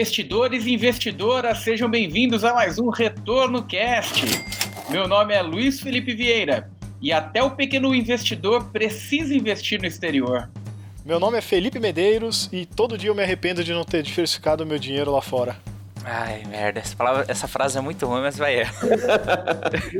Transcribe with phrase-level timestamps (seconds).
[0.00, 4.24] Investidores e investidoras, sejam bem-vindos a mais um Retorno Cast.
[4.88, 6.70] Meu nome é Luiz Felipe Vieira
[7.02, 10.48] e até o pequeno investidor precisa investir no exterior.
[11.04, 14.64] Meu nome é Felipe Medeiros e todo dia eu me arrependo de não ter diversificado
[14.64, 15.54] o meu dinheiro lá fora.
[16.02, 18.70] Ai, merda, essa, palavra, essa frase é muito ruim, mas vai é.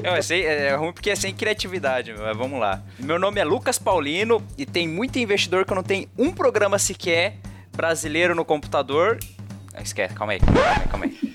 [0.02, 2.82] Não, é, sem, é ruim porque é sem criatividade, mas vamos lá.
[2.98, 7.36] Meu nome é Lucas Paulino e tem muito investidor que não tem um programa sequer
[7.70, 9.18] brasileiro no computador
[9.82, 11.30] Esquece, calma aí, calma aí, calma aí.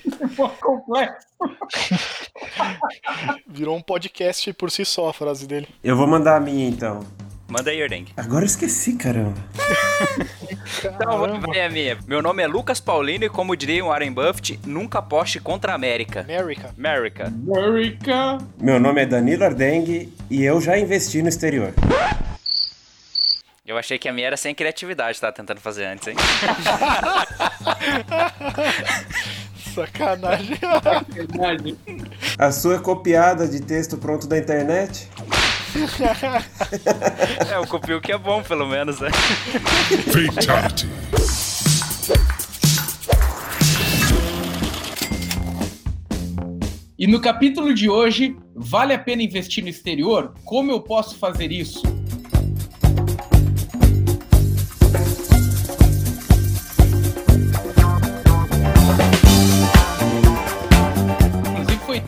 [0.60, 1.26] complexo.
[3.46, 5.68] Virou um podcast por si só a frase dele.
[5.82, 7.00] Eu vou mandar a minha então.
[7.48, 8.12] Manda aí, Erdengue.
[8.16, 9.34] Agora eu esqueci, caramba.
[10.84, 11.96] então, vai a minha.
[12.06, 15.74] Meu nome é Lucas Paulino e, como diria o Warren Buffett, nunca aposte contra a
[15.76, 16.22] América.
[16.22, 16.74] América.
[16.76, 17.26] América.
[17.26, 18.38] América.
[18.60, 21.72] Meu nome é Danilo Ardengue e eu já investi no exterior.
[23.66, 26.14] Eu achei que a minha era sem criatividade, tava tentando fazer antes, hein?
[29.74, 30.56] Sacanagem.
[30.56, 31.76] Sacanagem.
[32.38, 35.08] A sua é copiada de texto pronto da internet?
[37.50, 39.10] é, eu copio o que é bom, pelo menos, né?
[40.32, 40.88] Fatality.
[46.96, 50.32] E no capítulo de hoje, vale a pena investir no exterior?
[50.44, 51.82] Como eu posso fazer isso?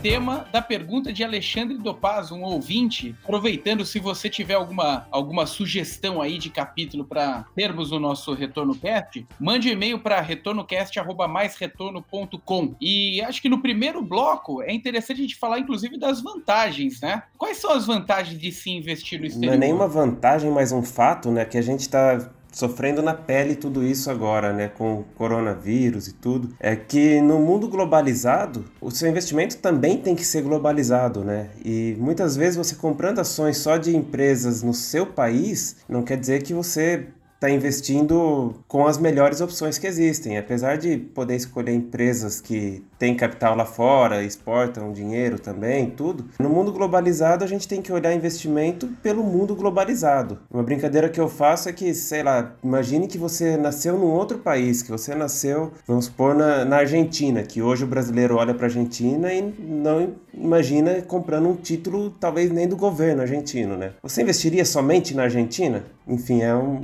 [0.01, 3.15] Tema da pergunta de Alexandre Dopaz, um ouvinte.
[3.23, 8.75] Aproveitando, se você tiver alguma, alguma sugestão aí de capítulo para termos no nosso Retorno
[8.75, 12.75] Cast, mande um e-mail para retornocast.com.
[12.79, 17.23] E acho que no primeiro bloco é interessante a gente falar, inclusive, das vantagens, né?
[17.37, 19.49] Quais são as vantagens de se investir no exterior?
[19.49, 21.45] Não é nenhuma vantagem, mas um fato, né?
[21.45, 26.13] Que a gente está sofrendo na pele tudo isso agora, né, com o coronavírus e
[26.13, 31.49] tudo, é que no mundo globalizado, o seu investimento também tem que ser globalizado, né?
[31.63, 36.43] E muitas vezes você comprando ações só de empresas no seu país, não quer dizer
[36.43, 40.37] que você está investindo com as melhores opções que existem.
[40.37, 46.49] Apesar de poder escolher empresas que têm capital lá fora, exportam dinheiro também, tudo, no
[46.49, 50.39] mundo globalizado a gente tem que olhar investimento pelo mundo globalizado.
[50.51, 54.39] Uma brincadeira que eu faço é que, sei lá, imagine que você nasceu num outro
[54.39, 58.65] país, que você nasceu, vamos supor, na, na Argentina, que hoje o brasileiro olha para
[58.65, 63.93] a Argentina e não imagina comprando um título talvez nem do governo argentino, né?
[64.03, 65.83] Você investiria somente na Argentina?
[66.07, 66.81] Enfim, é um,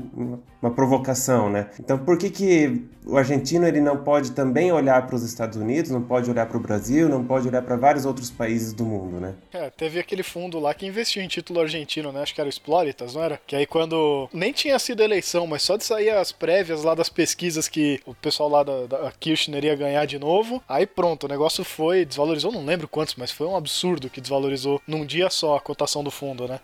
[0.62, 1.68] uma provocação, né?
[1.80, 5.92] Então, por que, que o argentino ele não pode também olhar para os Estados Unidos,
[5.92, 9.20] não pode olhar para o Brasil, não pode olhar para vários outros países do mundo,
[9.20, 9.36] né?
[9.54, 12.22] É, teve aquele fundo lá que investiu em título argentino, né?
[12.22, 13.40] Acho que era o Exploritas, não era?
[13.46, 17.10] Que aí quando nem tinha sido eleição, mas só de sair as prévias lá das
[17.10, 21.30] pesquisas que o pessoal lá da, da Kirchner ia ganhar de novo, aí pronto, o
[21.30, 25.56] negócio foi, desvalorizou, não lembro quantos, mas foi um absurdo que desvalorizou num dia só
[25.56, 26.60] a cotação do fundo, né?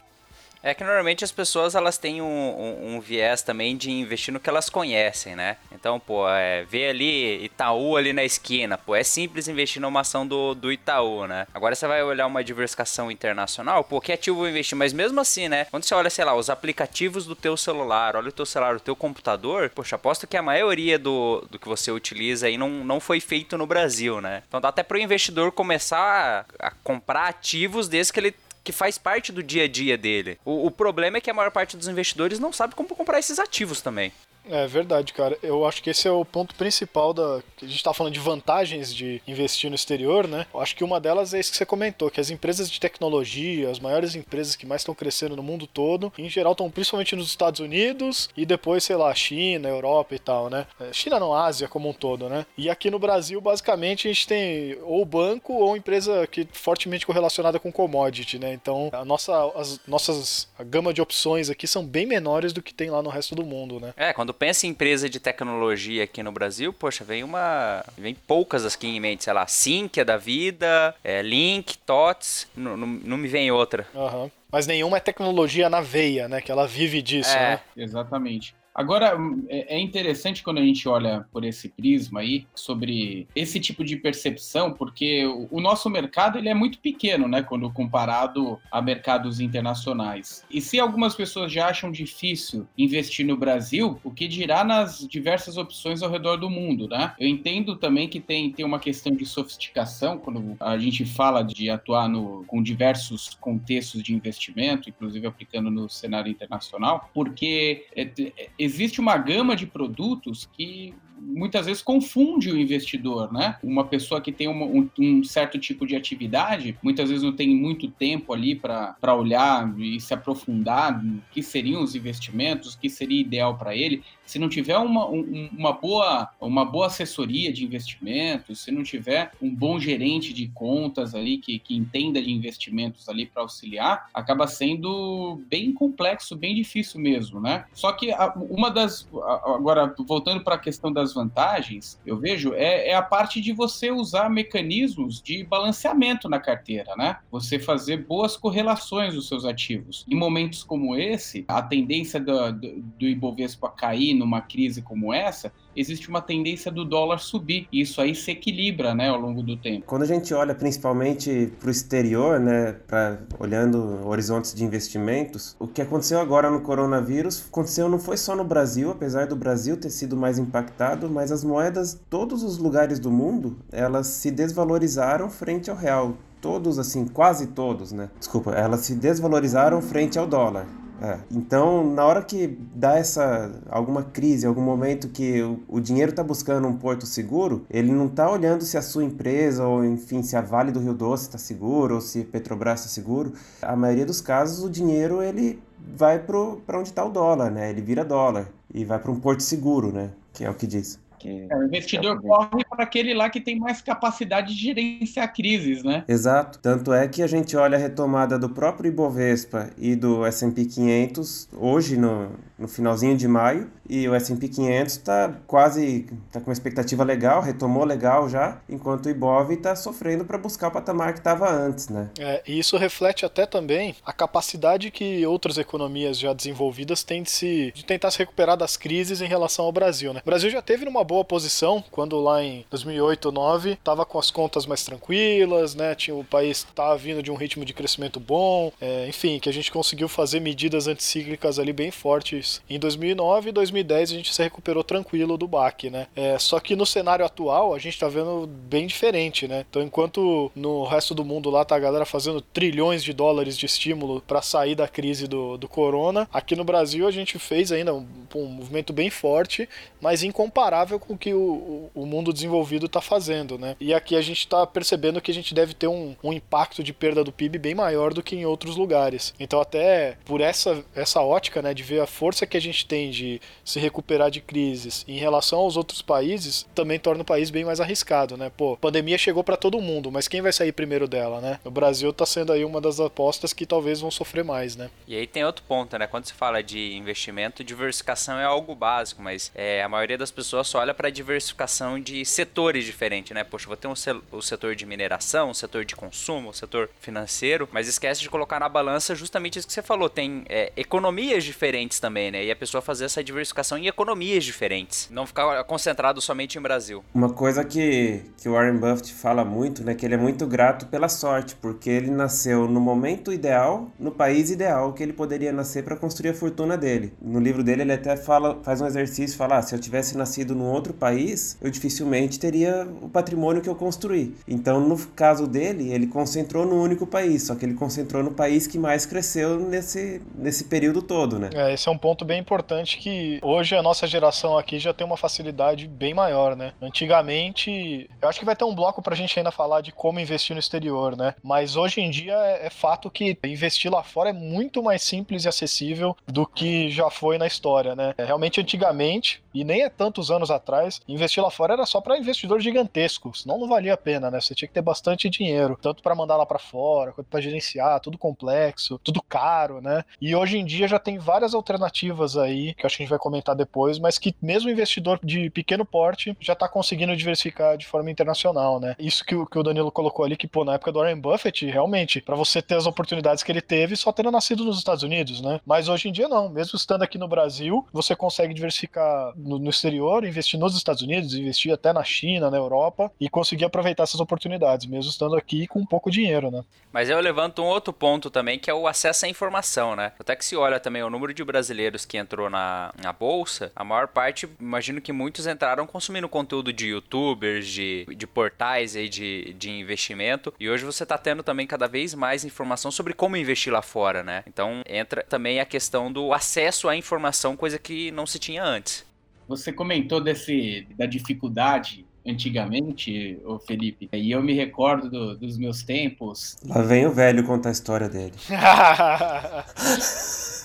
[0.64, 4.40] É que normalmente as pessoas elas têm um, um, um, viés também de investir no
[4.40, 5.58] que elas conhecem, né?
[5.72, 10.26] Então, pô, é, vê ali Itaú ali na esquina, pô, é simples investir numa ação
[10.26, 11.48] do, do Itaú, né?
[11.54, 14.78] Agora você vai olhar uma diversificação internacional, pô, que ativo investir?
[14.78, 15.66] Mas mesmo assim, né?
[15.66, 18.80] Quando você olha, sei lá, os aplicativos do teu celular, olha o teu celular, o
[18.80, 23.00] teu computador, poxa, aposto que a maioria do, do que você utiliza aí não, não
[23.00, 24.44] foi feito no Brasil, né?
[24.48, 28.72] Então dá até para o investidor começar a, a comprar ativos desde que ele que
[28.72, 30.40] faz parte do dia a dia dele.
[30.46, 33.40] O, o problema é que a maior parte dos investidores não sabe como comprar esses
[33.40, 34.12] ativos também.
[34.50, 35.38] É verdade, cara.
[35.44, 37.42] Eu acho que esse é o ponto principal da.
[37.62, 40.46] A gente tá falando de vantagens de investir no exterior, né?
[40.54, 43.70] Eu acho que uma delas é isso que você comentou, que as empresas de tecnologia,
[43.70, 47.28] as maiores empresas que mais estão crescendo no mundo todo, em geral estão principalmente nos
[47.28, 50.66] Estados Unidos e depois, sei lá, China, Europa e tal, né?
[50.80, 52.46] É, China não, Ásia como um todo, né?
[52.58, 57.60] E aqui no Brasil, basicamente, a gente tem ou banco ou empresa que fortemente correlacionada
[57.60, 58.54] com commodity, né?
[58.54, 62.74] Então, a nossa, as nossas a gama de opções aqui são bem menores do que
[62.74, 63.94] tem lá no resto do mundo, né?
[63.96, 67.84] É, quando pensa em empresa de tecnologia aqui no Brasil, poxa, vem uma.
[67.98, 72.88] Vem poucas aqui em mente, sei lá, Sinqia da vida, é, Link, TOTS, não, não,
[72.88, 73.88] não me vem outra.
[73.94, 74.30] Uhum.
[74.52, 76.42] Mas nenhuma é tecnologia na veia, né?
[76.42, 77.60] Que ela vive disso, é, né?
[77.76, 78.54] Exatamente.
[78.74, 79.18] Agora,
[79.50, 83.98] é, é interessante quando a gente olha por esse prisma aí, sobre esse tipo de
[83.98, 90.46] percepção, porque o nosso mercado ele é muito pequeno, né, quando comparado a mercados internacionais.
[90.50, 95.58] E se algumas pessoas já acham difícil investir no Brasil, o que dirá nas diversas
[95.58, 97.14] opções ao redor do mundo, né?
[97.20, 101.70] Eu entendo também que tem, tem uma questão de sofisticação quando a gente fala de
[101.70, 108.50] atuar no, com diversos contextos de investimento, inclusive aplicando no cenário internacional, porque é, é,
[108.64, 113.58] existe uma gama de produtos que muitas vezes confunde o investidor, né?
[113.64, 117.56] Uma pessoa que tem uma, um, um, certo tipo de atividade, muitas vezes não tem
[117.56, 122.90] muito tempo ali para olhar e se aprofundar no que seriam os investimentos, o que
[122.90, 127.66] seria ideal para ele se não tiver uma, um, uma, boa, uma boa assessoria de
[127.66, 133.10] investimentos, se não tiver um bom gerente de contas ali que, que entenda de investimentos
[133.10, 137.66] ali para auxiliar, acaba sendo bem complexo, bem difícil mesmo, né?
[137.74, 138.10] Só que
[138.50, 139.06] uma das.
[139.44, 143.92] Agora, voltando para a questão das vantagens, eu vejo, é, é a parte de você
[143.92, 147.18] usar mecanismos de balanceamento na carteira, né?
[147.32, 150.06] Você fazer boas correlações dos seus ativos.
[150.10, 155.54] Em momentos como esse, a tendência do, do, do Ibovespa cair numa crise como essa,
[155.76, 157.68] existe uma tendência do dólar subir.
[157.72, 159.86] E isso aí se equilibra, né, ao longo do tempo.
[159.86, 165.68] Quando a gente olha principalmente para o exterior, né, pra, olhando horizontes de investimentos, o
[165.68, 169.90] que aconteceu agora no coronavírus aconteceu não foi só no Brasil, apesar do Brasil ter
[169.90, 175.70] sido mais impactado, mas as moedas, todos os lugares do mundo, elas se desvalorizaram frente
[175.70, 178.10] ao real todos, assim, quase todos, né?
[178.18, 180.66] Desculpa, elas se desvalorizaram frente ao dólar.
[181.02, 181.18] É.
[181.32, 186.24] Então, na hora que dá essa alguma crise, algum momento que o, o dinheiro está
[186.24, 190.36] buscando um porto seguro, ele não está olhando se a sua empresa ou enfim se
[190.36, 193.34] a Vale do Rio Doce está seguro ou se Petrobras está seguro.
[193.64, 195.60] A maioria dos casos o dinheiro ele
[195.98, 197.72] vai para onde está o dólar, né?
[197.72, 200.12] Ele vira dólar e vai para um porto seguro, né?
[200.32, 201.00] Que é o que diz.
[201.22, 205.32] Que é, o investidor é corre para aquele lá que tem mais capacidade de gerenciar
[205.34, 206.04] crises, né?
[206.08, 206.60] Exato.
[206.60, 211.50] Tanto é que a gente olha a retomada do próprio Ibovespa e do S&P 500
[211.54, 216.54] hoje no, no finalzinho de maio e o S&P 500 está quase tá com uma
[216.54, 221.20] expectativa legal, retomou legal já, enquanto o Ibov está sofrendo para buscar o patamar que
[221.20, 222.10] estava antes, né?
[222.18, 227.32] É, e isso reflete até também a capacidade que outras economias já desenvolvidas têm de,
[227.32, 230.22] se, de tentar se recuperar das crises em relação ao Brasil, né?
[230.24, 234.18] O Brasil já teve numa boa posição quando lá em 2008 ou 2009 estava com
[234.18, 235.94] as contas mais tranquilas, né?
[235.94, 239.52] Tinha o país estava vindo de um ritmo de crescimento bom, é, enfim, que a
[239.52, 244.42] gente conseguiu fazer medidas anticíclicas ali bem fortes em 2009 e 2010 a gente se
[244.42, 246.08] recuperou tranquilo do baque, né?
[246.16, 249.66] É, só que no cenário atual a gente tá vendo bem diferente, né?
[249.70, 253.66] Então enquanto no resto do mundo lá tá a galera fazendo trilhões de dólares de
[253.66, 257.94] estímulo para sair da crise do, do corona, aqui no Brasil a gente fez ainda
[257.94, 259.68] um, um movimento bem forte,
[260.00, 263.76] mas incomparável com o que o, o mundo desenvolvido está fazendo, né?
[263.80, 266.94] E aqui a gente está percebendo que a gente deve ter um, um impacto de
[266.94, 269.34] perda do PIB bem maior do que em outros lugares.
[269.40, 273.10] Então até por essa, essa ótica, né, de ver a força que a gente tem
[273.10, 277.66] de se recuperar de crises em relação aos outros países também torna o país bem
[277.66, 278.52] mais arriscado, né?
[278.56, 281.60] Pô, pandemia chegou para todo mundo, mas quem vai sair primeiro dela, né?
[281.64, 284.90] O Brasil tá sendo aí uma das apostas que talvez vão sofrer mais, né?
[285.08, 286.08] E aí tem outro ponto, né?
[286.08, 290.68] Quando se fala de investimento, diversificação é algo básico, mas é, a maioria das pessoas
[290.68, 293.44] só olha para diversificação de setores diferentes, né?
[293.44, 293.94] Poxa, vou ter um
[294.32, 298.60] o setor de mineração, o setor de consumo, o setor financeiro, mas esquece de colocar
[298.60, 300.10] na balança justamente isso que você falou.
[300.10, 302.44] Tem é, economias diferentes também, né?
[302.44, 307.04] E a pessoa fazer essa diversificação em economias diferentes, não ficar concentrado somente em Brasil.
[307.14, 310.88] Uma coisa que, que o Warren Buffett fala muito, né, que ele é muito grato
[310.88, 315.84] pela sorte, porque ele nasceu no momento ideal, no país ideal que ele poderia nascer
[315.84, 317.14] para construir a fortuna dele.
[317.22, 320.56] No livro dele ele até fala, faz um exercício, fala, ah, se eu tivesse nascido
[320.56, 324.36] num outro país, eu dificilmente teria o patrimônio que eu construí.
[324.48, 328.68] Então, no caso dele, ele concentrou no único país, só que ele concentrou no país
[328.68, 331.50] que mais cresceu nesse, nesse período todo, né?
[331.54, 335.06] É, esse é um ponto bem importante que hoje a nossa geração aqui já tem
[335.06, 336.74] uma facilidade bem maior, né?
[336.82, 340.56] Antigamente, eu acho que vai ter um bloco pra gente ainda falar de como investir
[340.56, 341.36] no exterior, né?
[341.44, 345.46] Mas hoje em dia é, é fato que investir lá fora é muito mais simples
[345.46, 348.14] e acessível do que já foi na história, né?
[348.18, 350.71] É, realmente antigamente, e nem é tantos anos atrás,
[351.08, 354.40] investir lá fora era só para investidores gigantescos, não valia a pena, né?
[354.40, 358.00] Você tinha que ter bastante dinheiro, tanto para mandar lá para fora, quanto para gerenciar,
[358.00, 360.04] tudo complexo, tudo caro, né?
[360.22, 363.20] E hoje em dia já tem várias alternativas aí, que acho que a gente vai
[363.20, 368.12] comentar depois, mas que mesmo investidor de pequeno porte já está conseguindo diversificar de forma
[368.12, 368.96] internacional, né?
[369.00, 372.22] Isso que, que o Danilo colocou ali, que pô, na época do Warren Buffett, realmente,
[372.22, 375.60] para você ter as oportunidades que ele teve, só tendo nascido nos Estados Unidos, né?
[375.66, 379.70] Mas hoje em dia não, mesmo estando aqui no Brasil, você consegue diversificar no, no
[379.70, 384.20] exterior, investir nos Estados Unidos, investir até na China, na Europa e conseguir aproveitar essas
[384.20, 386.64] oportunidades, mesmo estando aqui com pouco dinheiro, né?
[386.92, 390.12] Mas eu levanto um outro ponto também, que é o acesso à informação, né?
[390.20, 393.84] Até que se olha também o número de brasileiros que entrou na, na bolsa, a
[393.84, 399.54] maior parte, imagino que muitos entraram consumindo conteúdo de youtubers, de, de portais aí de,
[399.54, 400.54] de investimento.
[400.60, 404.24] E hoje você está tendo também cada vez mais informação sobre como investir lá fora,
[404.24, 404.44] né?
[404.48, 409.10] Então entra também a questão do acesso à informação, coisa que não se tinha antes.
[409.52, 415.84] Você comentou desse da dificuldade antigamente, o Felipe, e eu me recordo do, dos meus
[415.84, 416.56] tempos.
[416.66, 418.32] Lá vem o velho contar a história dele.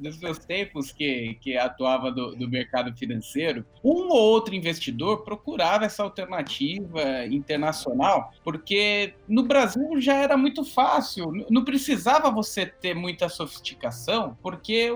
[0.00, 5.84] Dos, meus tempos que, que atuava do, do mercado financeiro, um ou outro investidor procurava
[5.84, 13.28] essa alternativa internacional, porque no Brasil já era muito fácil, não precisava você ter muita
[13.28, 14.90] sofisticação, porque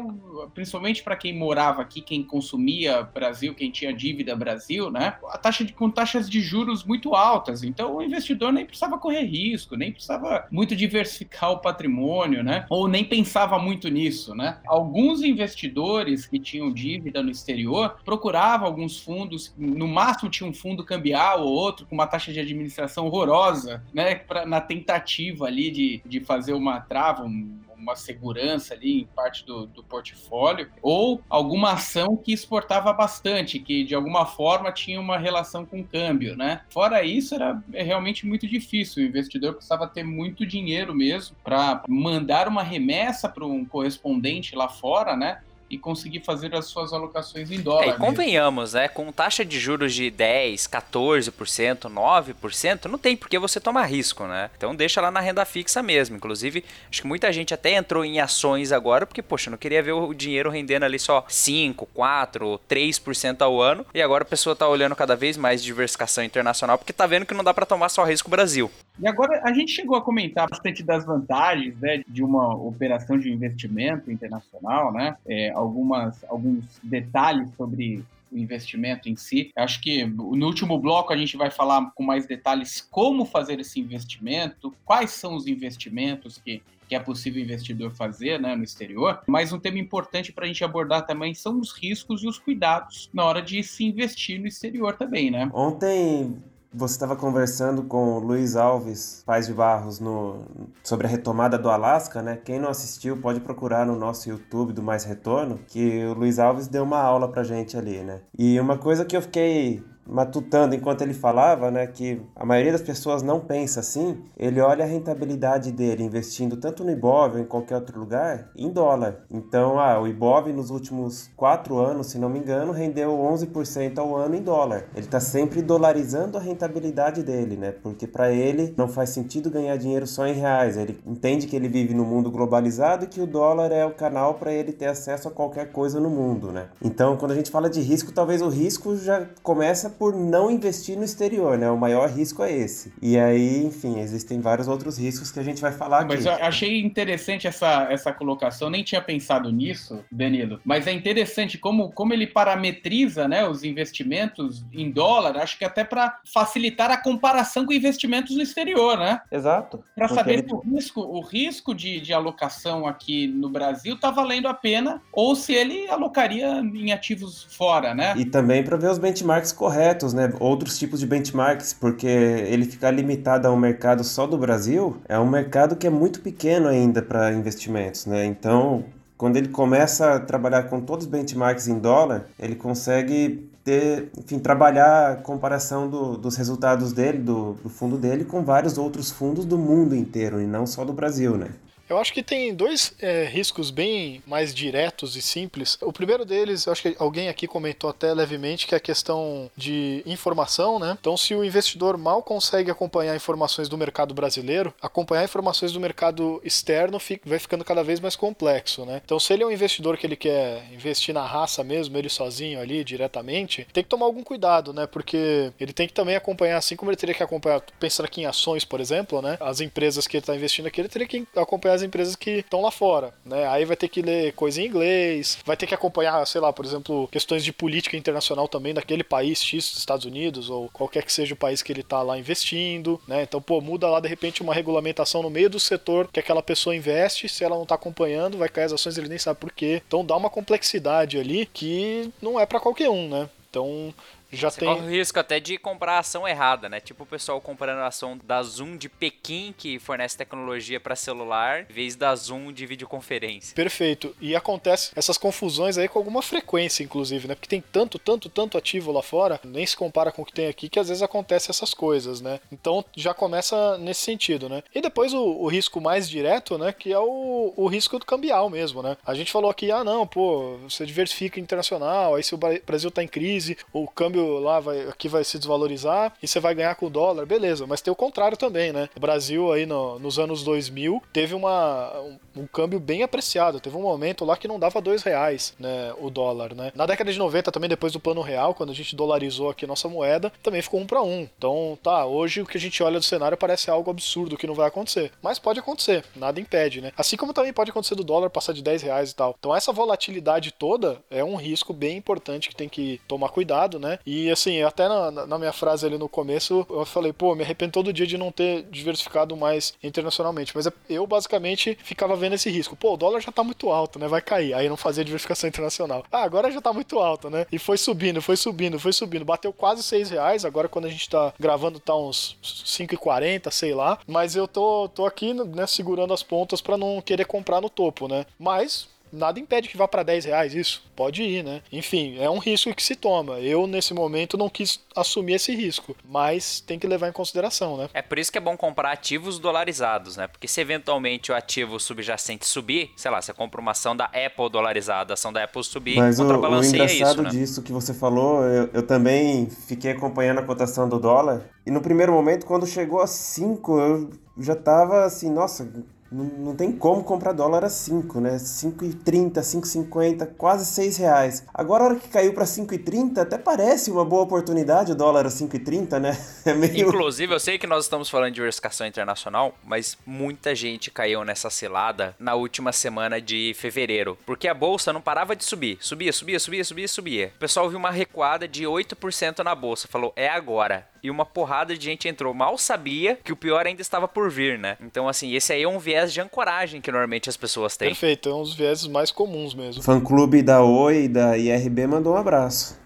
[0.54, 5.64] principalmente para quem morava aqui, quem consumia Brasil, quem tinha dívida Brasil, né, a taxa
[5.64, 9.92] de, com taxas de juros muito altas, então o investidor nem precisava correr risco, nem
[9.92, 14.58] precisava muito diversificar o patrimônio, né, ou nem pensar pensava muito nisso, né?
[14.64, 20.84] Alguns investidores que tinham dívida no exterior procuravam alguns fundos, no máximo tinha um fundo
[20.84, 24.14] cambial ou outro com uma taxa de administração horrorosa, né?
[24.14, 29.44] Pra, na tentativa ali de, de fazer uma trava, um, uma segurança ali em parte
[29.44, 35.18] do, do portfólio, ou alguma ação que exportava bastante, que de alguma forma tinha uma
[35.18, 36.62] relação com o câmbio, né?
[36.68, 39.02] Fora isso, era realmente muito difícil.
[39.02, 44.68] O investidor precisava ter muito dinheiro mesmo para mandar uma remessa para um correspondente lá
[44.68, 45.40] fora, né?
[45.68, 47.84] E conseguir fazer as suas alocações em dólar.
[47.84, 48.88] É, e convenhamos, né?
[48.88, 54.24] Com taxa de juros de 10, 14%, 9%, não tem por que você tomar risco,
[54.24, 54.50] né?
[54.56, 56.16] Então deixa lá na renda fixa mesmo.
[56.16, 59.92] Inclusive, acho que muita gente até entrou em ações agora, porque, poxa, não queria ver
[59.92, 63.84] o dinheiro rendendo ali só 5, 4, 3% ao ano.
[63.94, 67.34] E agora a pessoa tá olhando cada vez mais diversificação internacional, porque tá vendo que
[67.34, 68.70] não dá para tomar só risco Brasil.
[68.98, 73.30] E agora a gente chegou a comentar bastante das vantagens né, de uma operação de
[73.30, 75.16] investimento internacional, né?
[75.26, 79.50] É, algumas, alguns detalhes sobre o investimento em si.
[79.56, 83.80] Acho que no último bloco a gente vai falar com mais detalhes como fazer esse
[83.80, 89.20] investimento, quais são os investimentos que, que é possível investidor fazer né, no exterior.
[89.26, 93.08] Mas um tema importante para a gente abordar também são os riscos e os cuidados
[93.12, 95.50] na hora de se investir no exterior também, né?
[95.54, 96.36] Ontem
[96.72, 100.44] você estava conversando com o Luiz Alves, Paz de Barros, no,
[100.82, 102.38] sobre a retomada do Alasca, né?
[102.44, 106.68] Quem não assistiu pode procurar no nosso YouTube do Mais Retorno, que o Luiz Alves
[106.68, 108.20] deu uma aula pra gente ali, né?
[108.38, 112.82] E uma coisa que eu fiquei matutando enquanto ele falava, né, que a maioria das
[112.82, 117.44] pessoas não pensa assim, ele olha a rentabilidade dele investindo tanto no Ibov ou em
[117.44, 119.24] qualquer outro lugar em dólar.
[119.30, 124.16] Então, ah, o Ibov nos últimos quatro anos, se não me engano, rendeu 11% ao
[124.16, 124.84] ano em dólar.
[124.94, 129.76] Ele está sempre dolarizando a rentabilidade dele, né, porque para ele não faz sentido ganhar
[129.76, 130.76] dinheiro só em reais.
[130.76, 134.34] Ele entende que ele vive no mundo globalizado e que o dólar é o canal
[134.34, 136.68] para ele ter acesso a qualquer coisa no mundo, né.
[136.82, 140.96] Então, quando a gente fala de risco, talvez o risco já começa por não investir
[140.96, 141.70] no exterior, né?
[141.70, 142.92] O maior risco é esse.
[143.00, 146.14] E aí, enfim, existem vários outros riscos que a gente vai falar aqui.
[146.14, 151.58] Mas eu achei interessante essa, essa colocação, nem tinha pensado nisso, Danilo, mas é interessante
[151.58, 156.96] como, como ele parametriza né, os investimentos em dólar, acho que até para facilitar a
[156.96, 159.20] comparação com investimentos no exterior, né?
[159.30, 159.82] Exato.
[159.94, 160.46] Para saber ele...
[160.52, 165.34] o risco, o risco de, de alocação aqui no Brasil está valendo a pena ou
[165.34, 168.14] se ele alocaria em ativos fora, né?
[168.16, 170.32] E também para ver os benchmarks corretos corretos, né?
[170.40, 175.18] Outros tipos de benchmarks, porque ele ficar limitado a um mercado só do Brasil é
[175.18, 178.24] um mercado que é muito pequeno ainda para investimentos, né?
[178.24, 178.84] Então,
[179.16, 184.38] quando ele começa a trabalhar com todos os benchmarks em dólar, ele consegue ter, enfim,
[184.38, 189.44] trabalhar a comparação do, dos resultados dele, do, do fundo dele, com vários outros fundos
[189.44, 191.48] do mundo inteiro e não só do Brasil, né?
[191.88, 195.78] Eu acho que tem dois é, riscos bem mais diretos e simples.
[195.80, 199.50] O primeiro deles, eu acho que alguém aqui comentou até levemente, que é a questão
[199.56, 200.96] de informação, né?
[201.00, 206.40] Então, se o investidor mal consegue acompanhar informações do mercado brasileiro, acompanhar informações do mercado
[206.44, 209.00] externo fica, vai ficando cada vez mais complexo, né?
[209.04, 212.60] Então, se ele é um investidor que ele quer investir na raça mesmo, ele sozinho
[212.60, 214.86] ali, diretamente, tem que tomar algum cuidado, né?
[214.86, 218.26] Porque ele tem que também acompanhar, assim como ele teria que acompanhar, pensando aqui em
[218.26, 219.36] ações, por exemplo, né?
[219.40, 222.60] As empresas que ele está investindo aqui, ele teria que acompanhar as empresas que estão
[222.60, 223.46] lá fora, né?
[223.48, 226.64] Aí vai ter que ler coisa em inglês, vai ter que acompanhar, sei lá, por
[226.64, 231.34] exemplo, questões de política internacional também daquele país X, Estados Unidos ou qualquer que seja
[231.34, 233.22] o país que ele está lá investindo, né?
[233.22, 236.74] Então, pô, muda lá de repente uma regulamentação no meio do setor que aquela pessoa
[236.74, 239.82] investe, se ela não está acompanhando, vai cair as ações, ele nem sabe por quê.
[239.86, 243.28] Então, dá uma complexidade ali que não é para qualquer um, né?
[243.48, 243.94] Então,
[244.36, 244.68] já Você tem.
[244.68, 246.80] corre o risco até de comprar a ação errada, né?
[246.80, 251.66] Tipo o pessoal comprando a ação da Zoom de Pequim, que fornece tecnologia para celular,
[251.68, 253.54] em vez da Zoom de videoconferência.
[253.54, 254.14] Perfeito.
[254.20, 257.34] E acontece essas confusões aí com alguma frequência, inclusive, né?
[257.34, 260.46] Porque tem tanto, tanto, tanto ativo lá fora, nem se compara com o que tem
[260.48, 262.40] aqui, que às vezes acontece essas coisas, né?
[262.50, 264.62] Então já começa nesse sentido, né?
[264.74, 266.72] E depois o, o risco mais direto, né?
[266.72, 268.96] Que é o, o risco do cambial mesmo, né?
[269.06, 273.02] A gente falou aqui, ah, não, pô, você diversifica internacional, aí se o Brasil tá
[273.02, 276.86] em crise, o câmbio lá vai, aqui vai se desvalorizar e você vai ganhar com
[276.86, 277.66] o dólar, beleza.
[277.66, 278.88] Mas tem o contrário também, né?
[278.96, 283.60] O Brasil aí no, nos anos 2000 teve uma, um, um câmbio bem apreciado.
[283.60, 285.92] Teve um momento lá que não dava dois reais, né?
[285.98, 286.72] O dólar, né?
[286.74, 289.88] Na década de 90 também, depois do plano real, quando a gente dolarizou aqui nossa
[289.88, 291.28] moeda, também ficou um para um.
[291.36, 294.54] Então, tá, hoje o que a gente olha do cenário parece algo absurdo que não
[294.54, 295.12] vai acontecer.
[295.22, 296.92] Mas pode acontecer, nada impede, né?
[296.96, 299.34] Assim como também pode acontecer do dólar passar de 10 reais e tal.
[299.38, 303.98] Então, essa volatilidade toda é um risco bem importante que tem que tomar cuidado, né?
[304.06, 307.72] E assim, até na, na minha frase ali no começo, eu falei, pô, me arrependo
[307.72, 310.52] todo dia de não ter diversificado mais internacionalmente.
[310.54, 312.76] Mas eu basicamente ficava vendo esse risco.
[312.76, 314.06] Pô, o dólar já tá muito alto, né?
[314.06, 314.54] Vai cair.
[314.54, 316.04] Aí não fazia diversificação internacional.
[316.12, 317.46] Ah, agora já tá muito alto, né?
[317.50, 319.24] E foi subindo, foi subindo, foi subindo.
[319.24, 320.44] Bateu quase 6 reais.
[320.44, 323.98] Agora quando a gente tá gravando tá uns 5,40, sei lá.
[324.06, 328.06] Mas eu tô, tô aqui, né, segurando as pontas para não querer comprar no topo,
[328.06, 328.24] né?
[328.38, 330.84] Mas nada impede que vá para 10 reais isso.
[330.94, 331.62] Pode ir, né?
[331.70, 333.38] Enfim, é um risco que se toma.
[333.40, 337.88] Eu, nesse momento, não quis assumir esse risco, mas tem que levar em consideração, né?
[337.92, 340.26] É por isso que é bom comprar ativos dolarizados, né?
[340.26, 344.48] Porque se eventualmente o ativo subjacente subir, sei lá, você compra uma ação da Apple
[344.50, 347.30] dolarizada, a ação da Apple subir, Mas o, o engraçado isso, né?
[347.30, 351.80] disso que você falou, eu, eu também fiquei acompanhando a cotação do dólar, e no
[351.80, 355.68] primeiro momento, quando chegou a 5, eu já tava assim, nossa,
[356.10, 358.36] não, não tem como comprar dólar a 5, né?
[358.36, 361.44] 5,30, 5,50, quase 6 reais.
[361.52, 365.28] Agora, a hora que caiu para 5,30, até parece uma boa oportunidade o dólar a
[365.28, 366.16] 5,30, né?
[366.46, 366.88] É meio...
[366.88, 371.50] Inclusive, eu sei que nós estamos falando de diversificação internacional, mas muita gente caiu nessa
[371.50, 375.76] cilada na última semana de fevereiro, porque a bolsa não parava de subir.
[375.80, 377.32] Subia, subia, subia, subia, subia.
[377.34, 381.76] O pessoal viu uma recuada de 8% na bolsa, falou, é agora e uma porrada
[381.76, 382.34] de gente entrou.
[382.34, 384.76] Mal sabia que o pior ainda estava por vir, né?
[384.80, 387.90] Então, assim, esse aí é um viés de ancoragem que normalmente as pessoas têm.
[387.90, 389.82] Perfeito, é um dos viéses mais comuns mesmo.
[389.82, 392.76] Fã clube da Oi e da IRB mandou um abraço.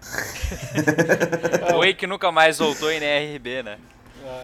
[1.77, 3.79] Oi que nunca mais voltou em IRB, né?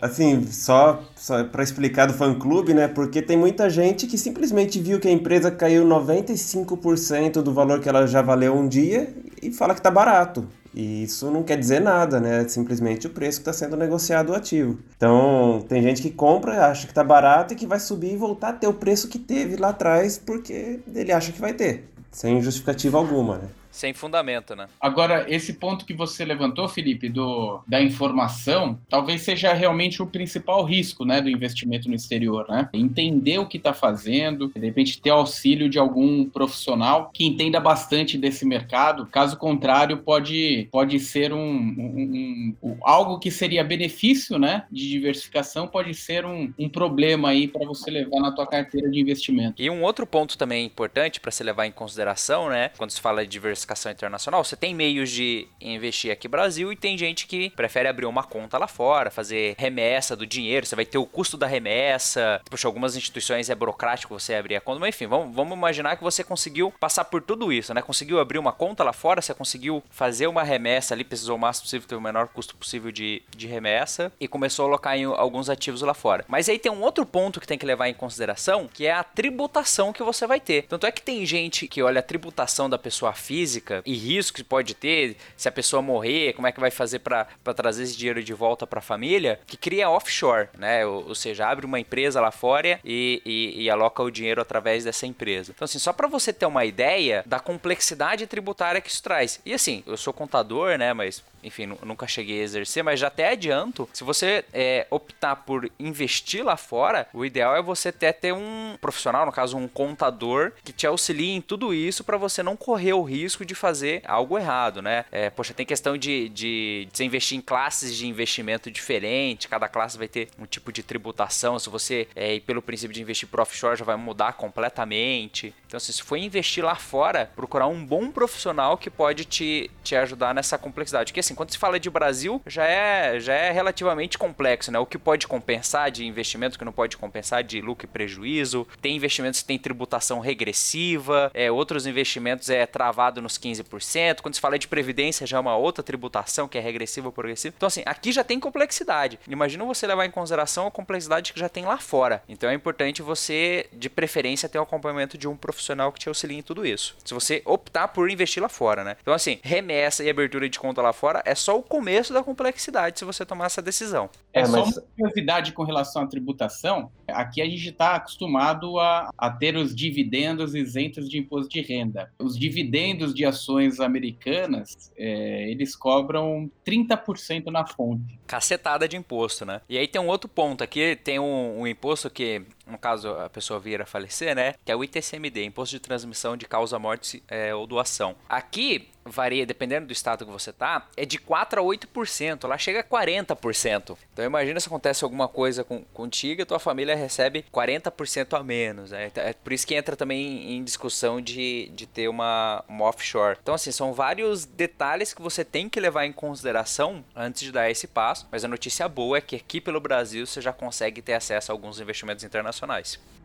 [0.02, 2.88] Assim, só, só para explicar do fã-clube, né?
[2.88, 7.88] Porque tem muita gente que simplesmente viu que a empresa caiu 95% do valor que
[7.88, 10.48] ela já valeu um dia e fala que tá barato.
[10.80, 12.44] E isso não quer dizer nada, né?
[12.44, 14.78] É simplesmente o preço que está sendo negociado o ativo.
[14.96, 18.50] Então, tem gente que compra, acha que está barato e que vai subir e voltar
[18.50, 22.40] a ter o preço que teve lá atrás porque ele acha que vai ter, sem
[22.44, 23.48] justificativa alguma, né?
[23.78, 24.68] Sem fundamento, né?
[24.82, 30.64] Agora, esse ponto que você levantou, Felipe, do, da informação, talvez seja realmente o principal
[30.64, 32.68] risco, né, do investimento no exterior, né?
[32.74, 38.18] Entender o que está fazendo, de repente ter auxílio de algum profissional que entenda bastante
[38.18, 39.06] desse mercado.
[39.06, 45.68] Caso contrário, pode, pode ser um, um, um algo que seria benefício, né, de diversificação,
[45.68, 49.62] pode ser um, um problema aí para você levar na tua carteira de investimento.
[49.62, 53.24] E um outro ponto também importante para se levar em consideração, né, quando se fala
[53.24, 57.50] de diversificação internacional, você tem meios de investir aqui no Brasil e tem gente que
[57.52, 61.38] prefere abrir uma conta lá fora, fazer remessa do dinheiro, você vai ter o custo
[61.38, 62.42] da remessa.
[62.50, 66.04] Poxa, algumas instituições é burocrático você abrir a conta, mas enfim, vamos, vamos imaginar que
[66.04, 67.82] você conseguiu passar por tudo isso, né?
[67.82, 71.66] Conseguiu abrir uma conta lá fora, você conseguiu fazer uma remessa ali, precisou o máximo
[71.66, 75.50] possível, ter o menor custo possível de, de remessa e começou a alocar em alguns
[75.50, 76.26] ativos lá fora.
[76.28, 79.04] Mas aí tem um outro ponto que tem que levar em consideração, que é a
[79.04, 80.64] tributação que você vai ter.
[80.64, 84.38] Tanto é que tem gente que olha a tributação da pessoa física física e risco
[84.38, 87.98] que pode ter, se a pessoa morrer, como é que vai fazer para trazer esse
[87.98, 90.86] dinheiro de volta para a família, que cria offshore, né?
[90.86, 94.84] Ou, ou, seja, abre uma empresa lá fora e, e, e aloca o dinheiro através
[94.84, 95.52] dessa empresa.
[95.56, 99.40] Então, assim, só para você ter uma ideia da complexidade tributária que isso traz.
[99.46, 100.94] E assim, eu sou contador, né?
[100.94, 105.70] Mas enfim, nunca cheguei a exercer, mas já até adianto, se você é, optar por
[105.80, 110.52] investir lá fora, o ideal é você até ter um profissional, no caso um contador,
[110.64, 114.38] que te auxilie em tudo isso para você não correr o risco de fazer algo
[114.38, 115.06] errado, né?
[115.12, 119.68] É, poxa, tem questão de, de, de você investir em classes de investimento diferente, cada
[119.68, 123.28] classe vai ter um tipo de tributação, se você é, ir pelo princípio de investir
[123.28, 125.54] por offshore já vai mudar completamente.
[125.66, 129.96] Então, assim, se for investir lá fora, procurar um bom profissional que pode te, te
[129.96, 131.12] ajudar nessa complexidade.
[131.12, 134.80] Porque assim, quando se fala de Brasil, já é, já é relativamente complexo, né?
[134.80, 138.68] O que pode compensar de investimento, o que não pode compensar de lucro e prejuízo.
[138.82, 144.22] Tem investimentos que tem tributação regressiva, é, outros investimentos é travado nos 15%.
[144.22, 147.54] Quando se fala de previdência, já é uma outra tributação que é regressiva ou progressiva.
[147.56, 149.20] Então, assim, aqui já tem complexidade.
[149.28, 152.24] Imagina você levar em consideração a complexidade que já tem lá fora.
[152.28, 156.38] Então é importante você, de preferência, ter o acompanhamento de um profissional que te auxilie
[156.38, 156.96] em tudo isso.
[157.06, 158.98] Se você optar por investir lá fora, né?
[159.02, 163.00] Então, assim, remessa e abertura de conta lá fora é só o começo da complexidade
[163.00, 164.10] se você tomar essa decisão.
[164.34, 164.78] É, é só mas...
[164.78, 166.92] uma curiosidade com relação à tributação.
[167.08, 172.12] Aqui a gente está acostumado a, a ter os dividendos isentos de imposto de renda.
[172.20, 178.20] Os dividendos de ações americanas, é, eles cobram 30% na fonte.
[178.28, 179.62] Cacetada de imposto, né?
[179.70, 183.30] E aí tem um outro ponto aqui, tem um, um imposto que no caso a
[183.30, 184.56] pessoa vir a falecer, né?
[184.66, 188.16] Que é o ITCMD, Imposto de Transmissão de Causa Morte é, ou Doação.
[188.30, 192.82] Aqui varia, dependendo do estado que você tá, é de 4 a 8%, lá chega
[192.82, 193.98] a 40%.
[194.14, 198.92] Então imagina se acontece alguma coisa com, contigo e tua família recebe 40% a menos.
[198.92, 199.12] Né?
[199.16, 203.38] É por isso que entra também em discussão de, de ter uma, uma offshore.
[203.42, 207.70] Então assim, são vários detalhes que você tem que levar em consideração antes de dar
[207.70, 211.14] esse passo, mas a notícia boa é que aqui pelo Brasil você já consegue ter
[211.14, 212.57] acesso a alguns investimentos internacionais.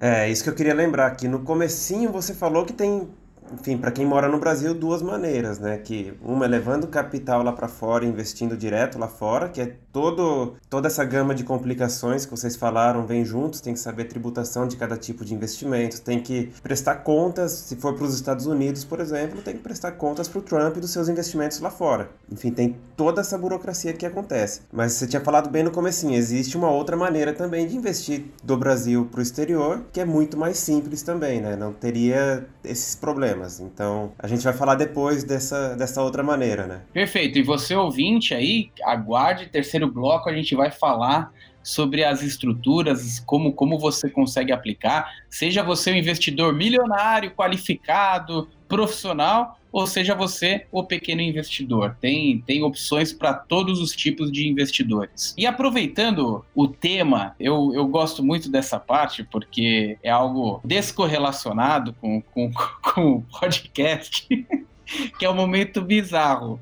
[0.01, 3.09] É, isso que eu queria lembrar, que no comecinho você falou que tem
[3.53, 5.77] enfim, para quem mora no Brasil, duas maneiras, né?
[5.77, 10.55] Que uma é levando capital lá para fora, investindo direto lá fora, que é todo,
[10.71, 14.77] toda essa gama de complicações que vocês falaram vem juntos, tem que saber tributação de
[14.77, 19.01] cada tipo de investimento, tem que prestar contas, se for para os Estados Unidos, por
[19.01, 22.11] exemplo, tem que prestar contas para o Trump dos seus investimentos lá fora.
[22.31, 24.63] Enfim, tem toda essa burocracia que acontece.
[24.73, 28.57] Mas você tinha falado bem no comecinho, existe uma outra maneira também de investir do
[28.57, 31.57] Brasil para o exterior, que é muito mais simples também, né?
[31.57, 33.61] Não teria esses problemas.
[33.61, 36.81] Então, a gente vai falar depois dessa, dessa outra maneira, né?
[36.93, 37.39] Perfeito.
[37.39, 43.53] E você ouvinte aí, aguarde terceiro bloco, a gente vai falar sobre as estruturas, como,
[43.53, 50.85] como você consegue aplicar, seja você um investidor milionário, qualificado, profissional, ou seja você o
[50.85, 51.97] pequeno investidor.
[52.01, 55.35] Tem, tem opções para todos os tipos de investidores.
[55.37, 62.21] E aproveitando o tema, eu, eu gosto muito dessa parte porque é algo descorrelacionado com,
[62.21, 62.51] com,
[62.83, 64.27] com o podcast.
[65.19, 66.61] que é o momento bizarro.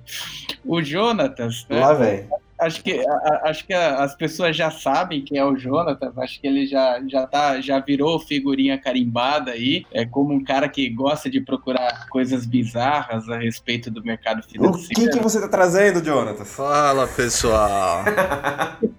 [0.64, 1.66] O Jonatas.
[1.68, 2.28] Né, Lá vem
[2.60, 6.46] acho que, a, acho que as pessoas já sabem quem é o Jonathan, acho que
[6.46, 11.30] ele já, já, tá, já virou figurinha carimbada aí, é como um cara que gosta
[11.30, 15.02] de procurar coisas bizarras a respeito do mercado financeiro.
[15.02, 16.44] O que, que você tá trazendo, Jonathan?
[16.44, 18.04] Fala, pessoal!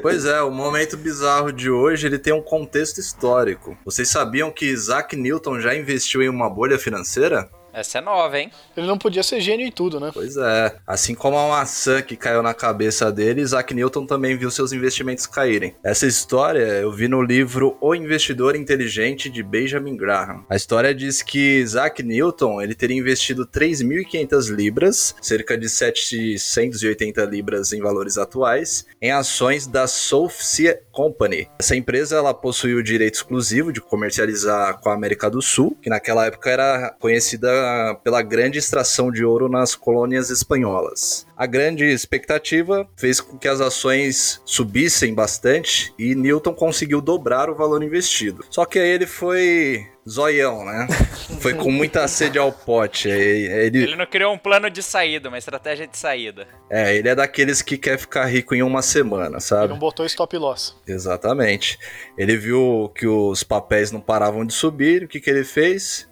[0.00, 3.76] Pois é, o momento bizarro de hoje ele tem um contexto histórico.
[3.84, 7.48] Vocês sabiam que Isaac Newton já investiu em uma bolha financeira?
[7.72, 8.50] Essa é nova, hein?
[8.76, 10.10] Ele não podia ser gênio em tudo, né?
[10.12, 10.76] Pois é.
[10.86, 15.26] Assim como a maçã que caiu na cabeça dele, Isaac Newton também viu seus investimentos
[15.26, 15.74] caírem.
[15.82, 20.44] Essa história eu vi no livro O Investidor Inteligente de Benjamin Graham.
[20.50, 27.72] A história diz que Isaac Newton ele teria investido 3.500 libras, cerca de 780 libras
[27.72, 31.48] em valores atuais, em ações da Sophia Company.
[31.58, 35.88] Essa empresa ela possui o direito exclusivo de comercializar com a América do Sul, que
[35.88, 37.61] naquela época era conhecida
[38.02, 41.26] pela grande extração de ouro nas colônias espanholas.
[41.36, 47.54] A grande expectativa fez com que as ações subissem bastante e Newton conseguiu dobrar o
[47.54, 48.44] valor investido.
[48.50, 50.86] Só que aí ele foi zoião, né?
[51.40, 53.08] Foi com muita sede ao pote.
[53.08, 53.82] Ele...
[53.82, 56.46] ele não criou um plano de saída, uma estratégia de saída.
[56.70, 59.64] É, ele é daqueles que quer ficar rico em uma semana, sabe?
[59.64, 60.76] Ele não botou stop loss.
[60.86, 61.78] Exatamente.
[62.16, 66.08] Ele viu que os papéis não paravam de subir, o que, que ele fez?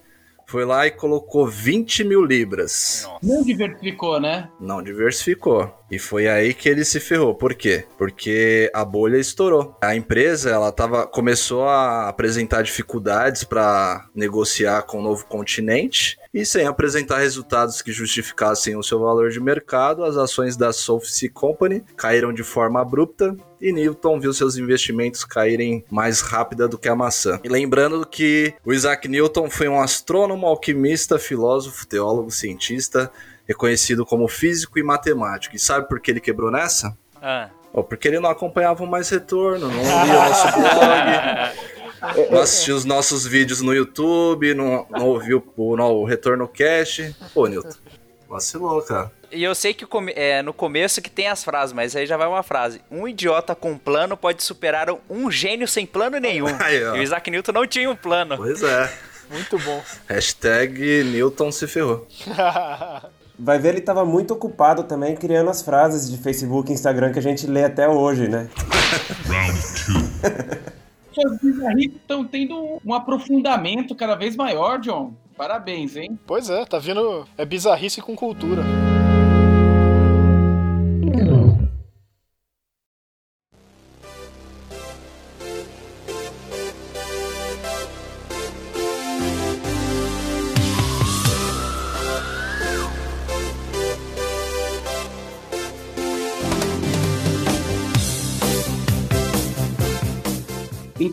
[0.51, 3.05] Foi lá e colocou 20 mil libras.
[3.05, 3.19] Nossa.
[3.23, 4.51] Não diversificou, né?
[4.59, 5.73] Não diversificou.
[5.89, 7.37] E foi aí que ele se ferrou.
[7.37, 7.85] Por quê?
[7.97, 9.77] Porque a bolha estourou.
[9.81, 16.45] A empresa, ela tava, começou a apresentar dificuldades para negociar com o novo continente e
[16.45, 21.85] sem apresentar resultados que justificassem o seu valor de mercado, as ações da Sophie Company
[21.97, 26.95] caíram de forma abrupta e Newton viu seus investimentos caírem mais rápida do que a
[26.97, 27.39] maçã.
[27.45, 33.11] E lembrando que o Isaac Newton foi um astrônomo, alquimista, filósofo, teólogo, cientista,
[33.47, 35.55] reconhecido como físico e matemático.
[35.57, 36.97] E sabe por que ele quebrou nessa?
[37.21, 37.51] Ah.
[37.73, 42.85] Oh, porque ele não acompanhava mais retorno, não lia o nosso blog, não assistia os
[42.85, 47.15] nossos vídeos no YouTube, não, não ouviu o, o Retorno Cash.
[47.33, 47.71] Pô, Newton,
[48.31, 49.11] vacilou, cara.
[49.33, 52.27] E eu sei que é, no começo que tem as frases, mas aí já vai
[52.27, 52.81] uma frase.
[52.91, 56.47] Um idiota com plano pode superar um gênio sem plano nenhum.
[56.61, 58.37] Aí, e o Isaac Newton não tinha um plano.
[58.37, 58.93] Pois é.
[59.31, 59.83] Muito bom.
[60.09, 62.07] Hashtag Newton se ferrou.
[63.39, 67.19] vai ver ele estava muito ocupado também criando as frases de Facebook e Instagram que
[67.19, 68.49] a gente lê até hoje, né?
[69.27, 69.59] Round
[70.33, 70.71] 2.
[71.13, 75.15] Suas bizarrices estão tendo um aprofundamento cada vez maior, John.
[75.37, 76.19] Parabéns, hein?
[76.27, 77.27] Pois é, tá vindo.
[77.37, 78.63] É bizarrice com cultura.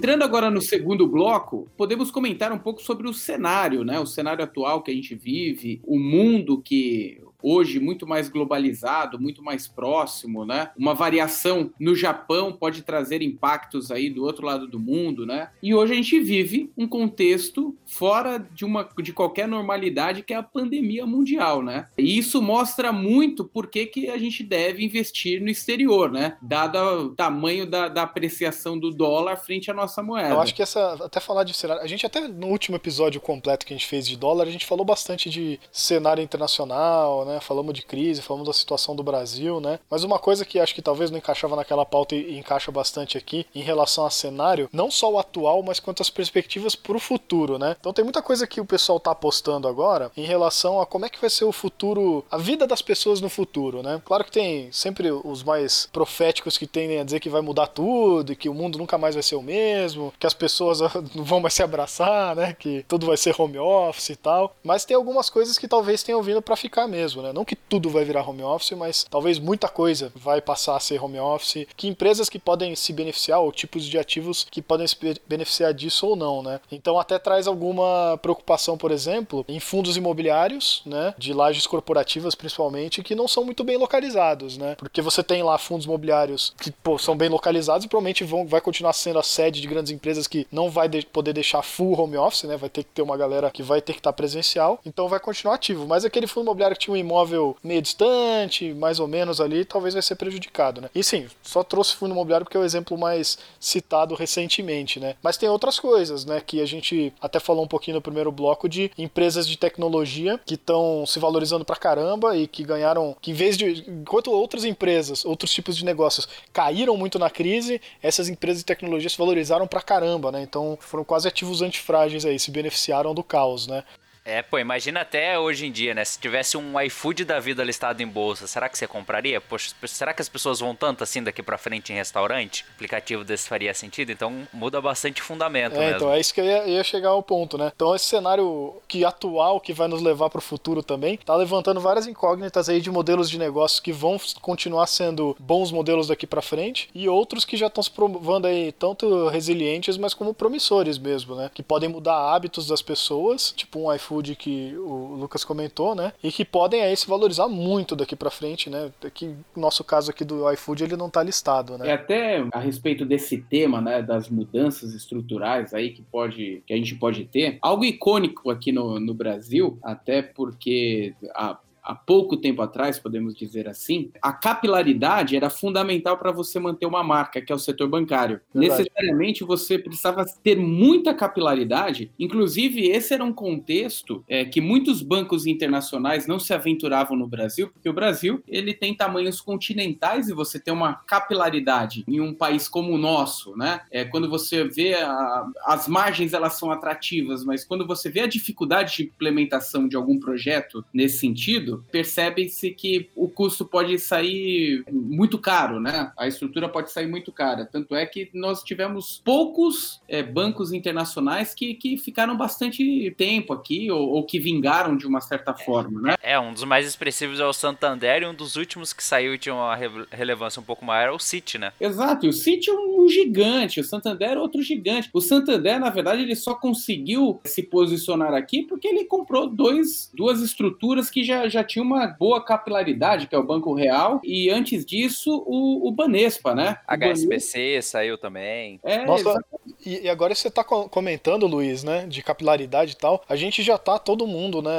[0.07, 3.99] Entrando agora no segundo bloco, podemos comentar um pouco sobre o cenário, né?
[3.99, 9.43] O cenário atual que a gente vive, o mundo que hoje muito mais globalizado, muito
[9.43, 10.69] mais próximo, né?
[10.77, 15.49] Uma variação no Japão pode trazer impactos aí do outro lado do mundo, né?
[15.61, 20.37] E hoje a gente vive um contexto fora de uma de qualquer normalidade que é
[20.37, 21.87] a pandemia mundial, né?
[21.97, 26.37] E isso mostra muito por que, que a gente deve investir no exterior, né?
[26.41, 30.29] Dado o tamanho da, da apreciação do dólar frente à nossa moeda.
[30.29, 33.65] Eu acho que essa até falar de cenário, a gente até no último episódio completo
[33.65, 37.39] que a gente fez de dólar, a gente falou bastante de cenário internacional, né?
[37.39, 39.79] Falamos de crise, falamos da situação do Brasil, né?
[39.89, 43.45] Mas uma coisa que acho que talvez não encaixava naquela pauta e encaixa bastante aqui
[43.53, 47.57] em relação a cenário, não só o atual, mas quanto as perspectivas para o futuro,
[47.57, 47.75] né?
[47.79, 51.09] Então tem muita coisa que o pessoal tá apostando agora em relação a como é
[51.09, 54.01] que vai ser o futuro, a vida das pessoas no futuro, né?
[54.05, 58.31] Claro que tem sempre os mais proféticos que tendem a dizer que vai mudar tudo
[58.31, 60.79] e que o mundo nunca mais vai ser o mesmo, que as pessoas
[61.13, 62.55] não vão mais se abraçar, né?
[62.57, 64.55] Que tudo vai ser home office e tal.
[64.63, 66.87] Mas tem algumas coisas que talvez tenham vindo para ficar
[67.17, 67.33] mesmo, né?
[67.33, 71.03] Não que tudo vai virar home office, mas talvez muita coisa vai passar a ser
[71.03, 71.67] home office.
[71.75, 74.95] Que empresas que podem se beneficiar, ou tipos de ativos que podem se
[75.27, 76.59] beneficiar disso ou não, né?
[76.71, 81.13] Então até traz alguma preocupação, por exemplo, em fundos imobiliários, né?
[81.17, 84.75] De lajes corporativas principalmente, que não são muito bem localizados, né?
[84.75, 88.61] Porque você tem lá fundos imobiliários que pô, são bem localizados e provavelmente vão, vai
[88.61, 92.17] continuar sendo a sede de grandes empresas que não vai de, poder deixar full home
[92.17, 92.57] office, né?
[92.57, 95.55] Vai ter que ter uma galera que vai ter que estar presencial, então vai continuar
[95.55, 95.87] ativo.
[95.87, 99.93] Mas aquele fundo imobiliário que tinha um imóvel meio distante, mais ou menos ali, talvez
[99.93, 100.89] vai ser prejudicado, né?
[100.93, 105.15] E sim, só trouxe fundo imobiliário porque é o exemplo mais citado recentemente, né?
[105.23, 106.41] Mas tem outras coisas, né?
[106.45, 110.55] Que a gente até falou um pouquinho no primeiro bloco de empresas de tecnologia que
[110.55, 115.23] estão se valorizando pra caramba e que ganharam, que em vez de, enquanto outras empresas,
[115.25, 119.81] outros tipos de negócios caíram muito na crise, essas empresas de tecnologia se valorizaram pra
[119.81, 120.41] caramba, né?
[120.41, 123.83] Então foram quase ativos antifrágeis aí, se beneficiaram do caos, né?
[124.27, 126.03] É, pô, imagina até hoje em dia, né?
[126.03, 129.39] Se tivesse um iFood da vida listado em bolsa, será que você compraria?
[129.39, 132.65] Poxa, será que as pessoas vão tanto assim daqui pra frente em restaurante?
[132.67, 134.11] O aplicativo desse faria sentido?
[134.11, 135.95] Então muda bastante fundamento é, mesmo.
[135.95, 137.71] Então é isso que eu ia, ia, chegar ao ponto, né?
[137.73, 142.05] Então esse cenário que atual, que vai nos levar pro futuro também, tá levantando várias
[142.05, 146.89] incógnitas aí de modelos de negócios que vão continuar sendo bons modelos daqui pra frente
[146.93, 151.49] e outros que já estão se provando aí tanto resilientes, mas como promissores mesmo, né?
[151.53, 156.13] Que podem mudar hábitos das pessoas, tipo um iFood que o Lucas comentou, né?
[156.23, 158.91] E que podem aí se valorizar muito daqui para frente, né?
[159.13, 161.89] Que no nosso caso aqui do iFood ele não está listado, né?
[161.89, 166.77] É até a respeito desse tema, né, das mudanças estruturais aí que pode que a
[166.77, 172.61] gente pode ter, algo icônico aqui no, no Brasil, até porque a há pouco tempo
[172.61, 177.55] atrás, podemos dizer assim, a capilaridade era fundamental para você manter uma marca, que é
[177.55, 178.41] o setor bancário.
[178.53, 178.81] Verdade.
[178.81, 185.45] Necessariamente você precisava ter muita capilaridade, inclusive esse era um contexto é, que muitos bancos
[185.47, 190.59] internacionais não se aventuravam no Brasil, porque o Brasil ele tem tamanhos continentais e você
[190.59, 193.81] tem uma capilaridade em um país como o nosso, né?
[193.89, 198.27] É, quando você vê a, as margens elas são atrativas, mas quando você vê a
[198.27, 205.37] dificuldade de implementação de algum projeto nesse sentido, percebe-se que o custo pode sair muito
[205.37, 206.11] caro, né?
[206.17, 207.65] A estrutura pode sair muito cara.
[207.65, 213.89] Tanto é que nós tivemos poucos é, bancos internacionais que, que ficaram bastante tempo aqui
[213.91, 216.15] ou, ou, que vingaram de uma certa forma, né?
[216.21, 219.37] É, um dos mais expressivos é o Santander e um dos últimos que saiu e
[219.37, 219.75] tinha uma
[220.11, 221.71] relevância um pouco maior é o Citi, né?
[221.79, 225.09] Exato, e o Citi é um gigante, o Santander é outro gigante.
[225.13, 230.41] O Santander, na verdade, ele só conseguiu se posicionar aqui porque ele comprou dois, duas
[230.41, 234.85] estruturas que já, já tinha uma boa capilaridade, que é o Banco Real, e antes
[234.85, 236.77] disso, o, o Banespa, né?
[236.87, 237.81] O HSBC Banespa...
[237.91, 238.79] saiu também.
[238.83, 239.39] É, Nossa,
[239.85, 243.77] E, e agora você tá comentando, Luiz, né, de capilaridade e tal, a gente já
[243.77, 244.71] tá todo mundo, né,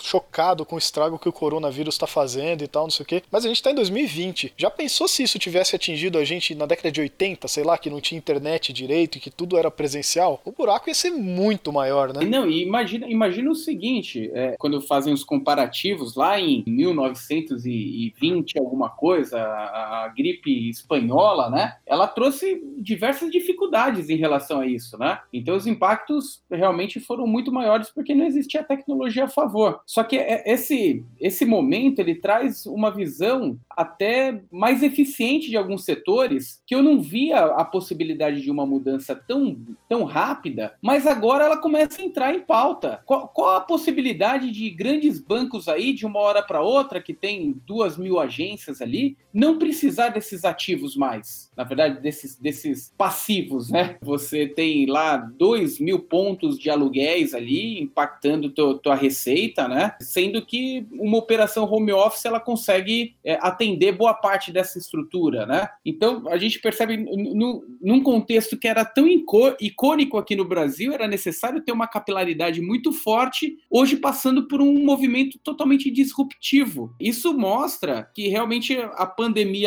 [0.00, 3.22] chocado com o estrago que o coronavírus tá fazendo e tal, não sei o quê.
[3.30, 4.54] Mas a gente tá em 2020.
[4.56, 7.90] Já pensou se isso tivesse atingido a gente na década de 80, sei lá, que
[7.90, 10.40] não tinha internet direito e que tudo era presencial?
[10.44, 12.24] O buraco ia ser muito maior, né?
[12.24, 18.90] Não, e imagina, imagina o seguinte, é, quando fazem os comparativos lá em 1920 alguma
[18.90, 21.76] coisa, a, a gripe espanhola, né?
[21.86, 25.20] Ela trouxe diversas dificuldades em relação a isso, né?
[25.32, 29.80] Então os impactos realmente foram muito maiores porque não existia tecnologia a favor.
[29.86, 35.84] Só que é, esse esse momento ele traz uma visão até mais eficiente de alguns
[35.84, 39.56] setores que eu não via a possibilidade de uma mudança tão,
[39.88, 43.00] tão rápida, mas agora ela começa a entrar em pauta.
[43.04, 47.54] Qual, qual a possibilidade de grandes bancos aí, de uma hora para outra, que tem
[47.66, 51.50] duas mil agências ali, não precisar desses ativos mais?
[51.56, 53.96] Na verdade, desses, desses passivos, né?
[54.00, 59.96] Você tem lá dois mil pontos de aluguéis ali impactando teu, tua receita, né?
[60.00, 65.68] Sendo que uma operação home office ela consegue é, atender boa parte dessa estrutura, né?
[65.84, 71.08] Então a gente percebe no, num contexto que era tão icônico aqui no Brasil, era
[71.08, 76.94] necessário ter uma capilaridade muito forte, hoje passando por um movimento totalmente disruptivo.
[77.00, 79.23] Isso mostra que realmente a pandemia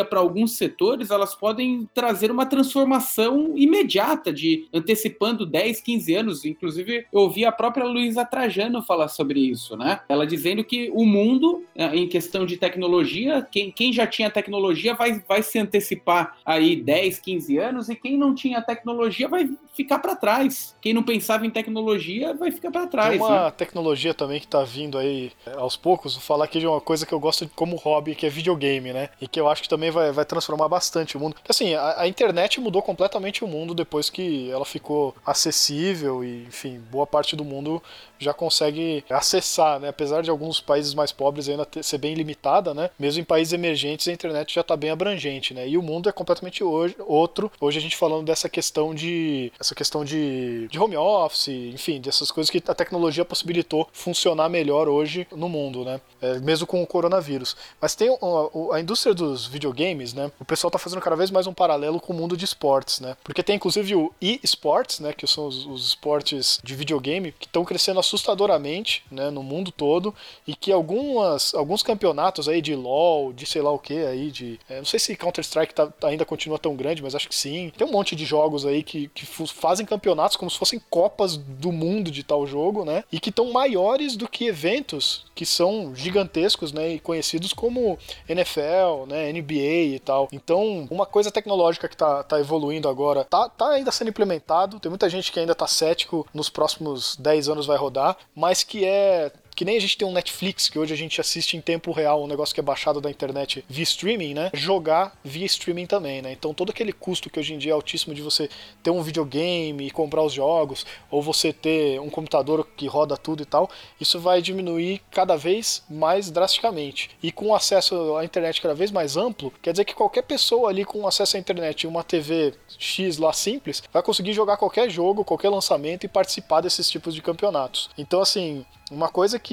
[0.09, 7.05] para alguns setores elas podem trazer uma transformação imediata de antecipando 10, 15 anos, inclusive
[7.11, 10.01] eu ouvi a própria Luísa Trajano falar sobre isso, né?
[10.09, 14.93] Ela dizendo que o mundo é, em questão de tecnologia, quem, quem já tinha tecnologia
[14.93, 19.99] vai, vai se antecipar aí 10, 15 anos e quem não tinha tecnologia vai ficar
[19.99, 20.75] para trás.
[20.81, 23.11] Quem não pensava em tecnologia vai ficar para trás.
[23.11, 23.51] Tem uma né?
[23.51, 26.13] tecnologia também que está vindo aí é, aos poucos.
[26.13, 29.09] Vou falar aqui de uma coisa que eu gosto como hobby, que é videogame, né?
[29.21, 31.35] E que eu acho que também vai, vai transformar bastante o mundo.
[31.47, 36.79] Assim, a, a internet mudou completamente o mundo depois que ela ficou acessível e, enfim,
[36.91, 37.81] boa parte do mundo
[38.19, 39.89] já consegue acessar, né?
[39.89, 42.89] Apesar de alguns países mais pobres ainda ter, ser bem limitada, né?
[42.97, 45.67] Mesmo em países emergentes a internet já está bem abrangente, né?
[45.67, 47.51] E o mundo é completamente hoje, outro.
[47.59, 52.31] Hoje a gente falando dessa questão de essa questão de, de home office, enfim, dessas
[52.31, 56.01] coisas que a tecnologia possibilitou funcionar melhor hoje no mundo, né?
[56.21, 57.55] É, mesmo com o coronavírus.
[57.79, 60.31] Mas tem a, a indústria dos videogames, né?
[60.39, 63.15] O pessoal está fazendo cada vez mais um paralelo com o mundo de esportes, né?
[63.23, 65.13] Porque tem inclusive o e-sports, né?
[65.13, 69.29] Que são os, os esportes de videogame que estão crescendo assustadoramente, né?
[69.29, 70.13] No mundo todo
[70.47, 74.59] e que algumas, alguns campeonatos aí de LoL, de sei lá o que aí, de.
[74.69, 77.71] É, não sei se Counter-Strike tá, ainda continua tão grande, mas acho que sim.
[77.77, 81.71] Tem um monte de jogos aí que, que fazem campeonatos como se fossem copas do
[81.71, 83.03] mundo de tal jogo, né?
[83.11, 86.93] E que estão maiores do que eventos que são gigantescos, né?
[86.93, 87.97] E conhecidos como
[88.27, 89.26] NFL, né?
[89.31, 90.27] NBA e tal.
[90.31, 94.79] Então, uma coisa tecnológica que tá, tá evoluindo agora, tá, tá ainda sendo implementado.
[94.79, 98.85] Tem muita gente que ainda tá cético nos próximos 10 anos vai rodar, mas que
[98.85, 101.91] é que nem a gente tem um Netflix, que hoje a gente assiste em tempo
[101.91, 104.51] real, um negócio que é baixado da internet via streaming, né?
[104.53, 106.31] Jogar via streaming também, né?
[106.31, 108.47] Então todo aquele custo que hoje em dia é altíssimo de você
[108.83, 113.41] ter um videogame e comprar os jogos, ou você ter um computador que roda tudo
[113.41, 113.67] e tal,
[113.99, 117.09] isso vai diminuir cada vez mais drasticamente.
[117.23, 120.85] E com acesso à internet cada vez mais amplo, quer dizer que qualquer pessoa ali
[120.85, 125.25] com acesso à internet e uma TV X lá simples vai conseguir jogar qualquer jogo,
[125.25, 127.89] qualquer lançamento e participar desses tipos de campeonatos.
[127.97, 129.46] Então, assim, uma coisa que,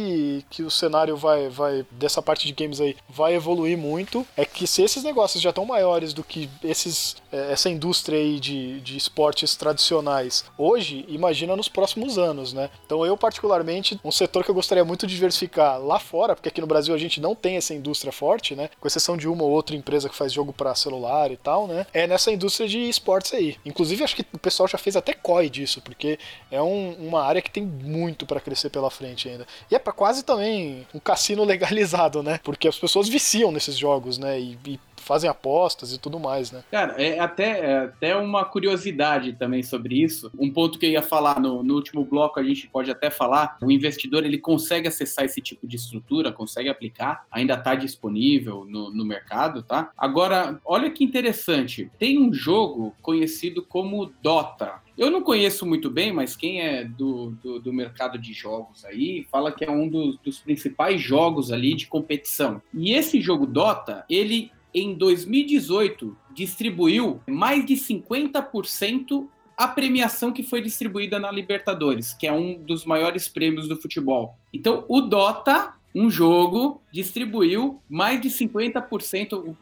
[0.50, 4.66] que o cenário vai, vai, dessa parte de games aí, vai evoluir muito é que
[4.66, 8.96] se esses negócios já estão maiores do que esses, é, essa indústria aí de, de
[8.96, 12.70] esportes tradicionais hoje, imagina nos próximos anos, né?
[12.86, 16.60] Então eu, particularmente, um setor que eu gostaria muito de diversificar lá fora, porque aqui
[16.60, 18.70] no Brasil a gente não tem essa indústria forte, né?
[18.80, 21.86] Com exceção de uma ou outra empresa que faz jogo para celular e tal, né?
[21.92, 23.56] É nessa indústria de esportes aí.
[23.64, 26.18] Inclusive, acho que o pessoal já fez até COI disso, porque
[26.50, 29.46] é um, uma área que tem muito para crescer pela frente ainda.
[29.70, 32.40] E é para quase também um cassino legalizado, né?
[32.42, 34.40] Porque as pessoas viciam nesses jogos, né?
[34.40, 36.62] E, e fazem apostas e tudo mais, né?
[36.70, 40.30] Cara, é até, é até uma curiosidade também sobre isso.
[40.38, 43.56] Um ponto que eu ia falar no, no último bloco, a gente pode até falar,
[43.62, 48.90] o investidor ele consegue acessar esse tipo de estrutura, consegue aplicar, ainda está disponível no,
[48.90, 49.90] no mercado, tá?
[49.96, 56.12] Agora, olha que interessante, tem um jogo conhecido como Dota, eu não conheço muito bem,
[56.12, 60.16] mas quem é do, do, do mercado de jogos aí fala que é um dos,
[60.18, 62.62] dos, principais jogos ali de competição.
[62.72, 70.60] E esse jogo Dota, ele em 2018 distribuiu mais de 50% a premiação que foi
[70.60, 74.36] distribuída na Libertadores, que é um dos maiores prêmios do futebol.
[74.52, 79.54] Então, o Dota um jogo distribuiu mais de 50%,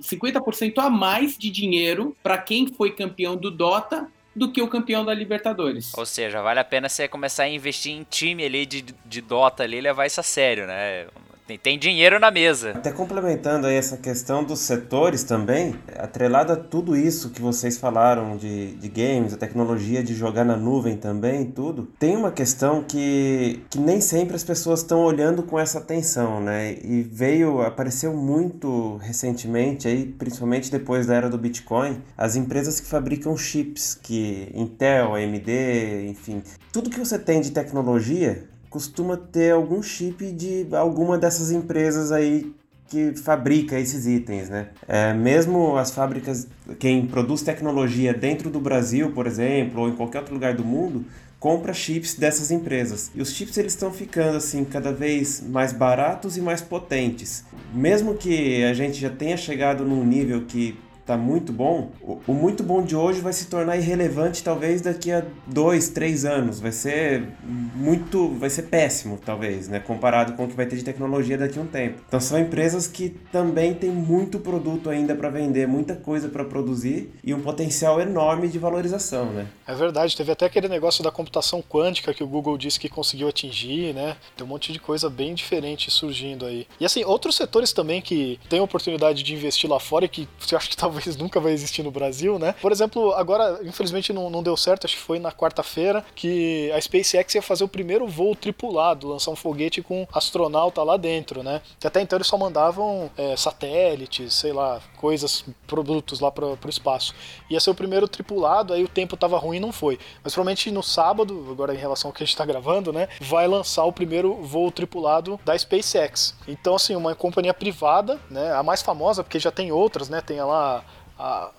[0.00, 5.04] 50% a mais de dinheiro para quem foi campeão do Dota do que o campeão
[5.04, 5.92] da Libertadores.
[5.94, 9.64] Ou seja, vale a pena você começar a investir em time ali de, de Dota
[9.64, 11.06] ali levar isso a sério, né?
[11.52, 12.70] Tem, tem dinheiro na mesa.
[12.70, 18.36] Até complementando aí essa questão dos setores também, atrelado a tudo isso que vocês falaram
[18.36, 23.62] de, de games, a tecnologia de jogar na nuvem também, tudo, tem uma questão que,
[23.70, 26.76] que nem sempre as pessoas estão olhando com essa atenção, né?
[26.82, 32.86] E veio, apareceu muito recentemente aí, principalmente depois da era do Bitcoin, as empresas que
[32.86, 39.82] fabricam chips, que Intel, AMD, enfim, tudo que você tem de tecnologia costuma ter algum
[39.82, 42.50] chip de alguma dessas empresas aí
[42.88, 44.68] que fabrica esses itens, né?
[44.88, 46.48] É, mesmo as fábricas,
[46.78, 51.04] quem produz tecnologia dentro do Brasil, por exemplo, ou em qualquer outro lugar do mundo,
[51.38, 53.10] compra chips dessas empresas.
[53.14, 57.44] E os chips eles estão ficando assim cada vez mais baratos e mais potentes.
[57.74, 60.78] Mesmo que a gente já tenha chegado num nível que
[61.12, 65.22] tá muito bom, o, muito bom de hoje vai se tornar irrelevante talvez daqui a
[65.46, 66.58] dois, três anos.
[66.58, 70.84] Vai ser muito, vai ser péssimo talvez, né, comparado com o que vai ter de
[70.84, 72.00] tecnologia daqui a um tempo.
[72.08, 77.12] Então são empresas que também têm muito produto ainda para vender, muita coisa para produzir
[77.22, 79.46] e um potencial enorme de valorização, né?
[79.66, 83.28] É verdade, teve até aquele negócio da computação quântica que o Google disse que conseguiu
[83.28, 84.16] atingir, né?
[84.34, 86.66] Tem um monte de coisa bem diferente surgindo aí.
[86.80, 90.56] E assim, outros setores também que têm oportunidade de investir lá fora e que você
[90.56, 92.54] acha que talvez talvez nunca vai existir no Brasil, né?
[92.60, 96.80] Por exemplo, agora, infelizmente não, não deu certo, acho que foi na quarta-feira, que a
[96.80, 101.60] SpaceX ia fazer o primeiro voo tripulado, lançar um foguete com astronauta lá dentro, né?
[101.78, 106.68] Que até então eles só mandavam é, satélites, sei lá, coisas, produtos lá para o
[106.68, 107.12] espaço.
[107.50, 109.98] Ia ser o primeiro tripulado, aí o tempo tava ruim não foi.
[110.22, 113.08] Mas provavelmente no sábado, agora em relação ao que a gente está gravando, né?
[113.20, 116.36] Vai lançar o primeiro voo tripulado da SpaceX.
[116.46, 118.52] Então, assim, uma companhia privada, né?
[118.54, 120.20] A mais famosa, porque já tem outras, né?
[120.20, 120.84] Tem lá
[121.18, 121.50] a,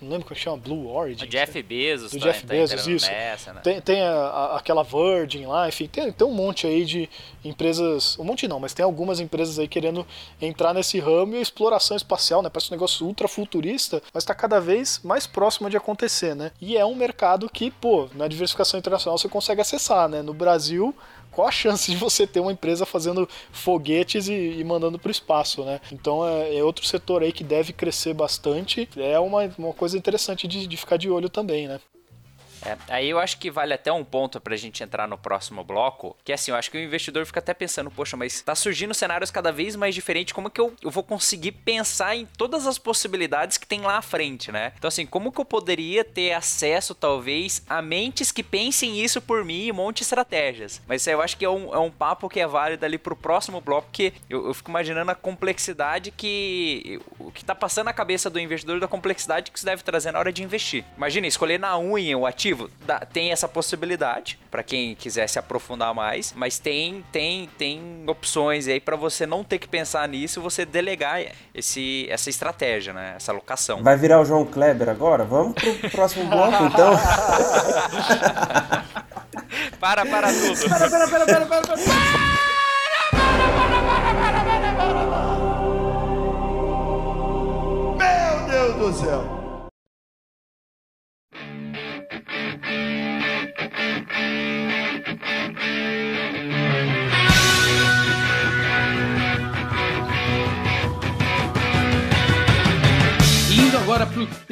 [0.00, 1.24] não lembro como chama, Blue Origin.
[1.24, 3.06] O Jeff Bezos, do tá, Jeff tá Bezos, isso.
[3.10, 3.60] Nessa, né?
[3.62, 7.08] Tem, tem a, a, aquela Virgin lá, enfim, tem, tem um monte aí de
[7.44, 10.06] empresas, um monte não, mas tem algumas empresas aí querendo
[10.40, 12.48] entrar nesse ramo e a exploração espacial, né?
[12.48, 16.50] Parece um negócio ultra futurista, mas está cada vez mais próximo de acontecer, né?
[16.60, 20.22] E é um mercado que, pô, na diversificação internacional você consegue acessar, né?
[20.22, 20.94] No Brasil,
[21.34, 25.12] qual a chance de você ter uma empresa fazendo foguetes e, e mandando para o
[25.12, 25.80] espaço, né?
[25.92, 28.88] Então é, é, outro setor aí que deve crescer bastante.
[28.96, 31.80] É uma, uma coisa interessante de, de ficar de olho também, né?
[32.64, 36.16] É, aí eu acho que vale até um ponto pra gente entrar no próximo bloco,
[36.24, 38.94] que é assim, eu acho que o investidor fica até pensando, poxa, mas tá surgindo
[38.94, 42.78] cenários cada vez mais diferentes, como que eu, eu vou conseguir pensar em todas as
[42.78, 44.72] possibilidades que tem lá à frente, né?
[44.78, 49.44] Então assim, como que eu poderia ter acesso, talvez, a mentes que pensem isso por
[49.44, 50.80] mim e monte estratégias?
[50.86, 52.98] Mas isso aí eu acho que é um, é um papo que é válido ali
[52.98, 57.00] pro próximo bloco, porque eu, eu fico imaginando a complexidade que...
[57.18, 60.18] o que tá passando na cabeça do investidor, da complexidade que isso deve trazer na
[60.18, 60.84] hora de investir.
[60.96, 62.53] Imagina, escolher na unha o ativo
[62.86, 68.66] dá, tem essa possibilidade para quem quiser se aprofundar mais, mas tem tem tem opções
[68.68, 71.20] aí para você não ter que pensar nisso, você delegar
[71.54, 73.14] esse essa estratégia, né?
[73.16, 73.82] Essa alocação.
[73.82, 75.24] Vai virar o João Kleber agora?
[75.24, 76.94] Vamos pro próximo bloco então.
[79.80, 80.68] para para tudo.
[80.68, 81.48] Para para para para para.
[81.56, 81.64] para.
[87.96, 89.43] Meu Deus do céu!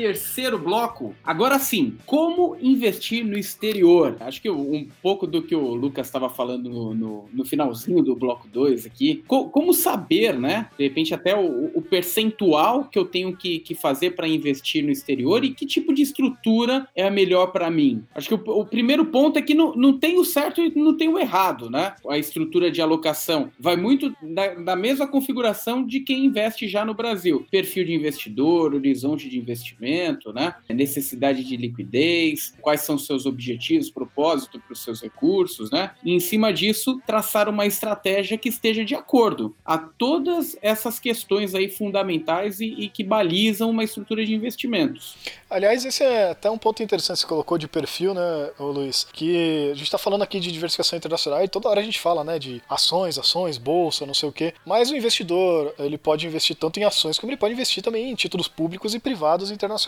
[0.02, 1.14] Terceiro bloco.
[1.22, 4.16] Agora sim, como investir no exterior?
[4.18, 8.16] Acho que um pouco do que o Lucas estava falando no, no, no, finalzinho do
[8.16, 9.22] bloco 2 aqui.
[9.28, 10.68] Co como saber, né?
[10.76, 14.90] De repente, até o, o percentual que eu tenho que, que fazer para investir no
[14.90, 18.02] exterior e que tipo de estrutura é a melhor para mim.
[18.12, 20.96] Acho que o, o, primeiro ponto é que não, não tem o certo e não
[20.96, 21.94] tem o errado, né?
[22.08, 26.92] A estrutura de alocação vai muito da, da mesma configuração de quem investe já no
[26.92, 27.46] Brasil.
[27.52, 29.92] Perfil de investidor, horizonte de investimento,
[30.32, 30.54] né?
[30.68, 35.92] necessidade de liquidez, quais são seus objetivos, propósito para os seus recursos, né?
[36.04, 41.54] E em cima disso, traçar uma estratégia que esteja de acordo a todas essas questões
[41.54, 45.16] aí fundamentais e, e que balizam uma estrutura de investimentos.
[45.48, 49.06] Aliás, esse é até um ponto interessante que você colocou de perfil, né, Luiz?
[49.12, 52.24] Que a gente está falando aqui de diversificação internacional e toda hora a gente fala,
[52.24, 54.54] né, de ações, ações, bolsa, não sei o quê.
[54.64, 58.14] Mas o investidor, ele pode investir tanto em ações como ele pode investir também em
[58.14, 59.81] títulos públicos e privados internacionais,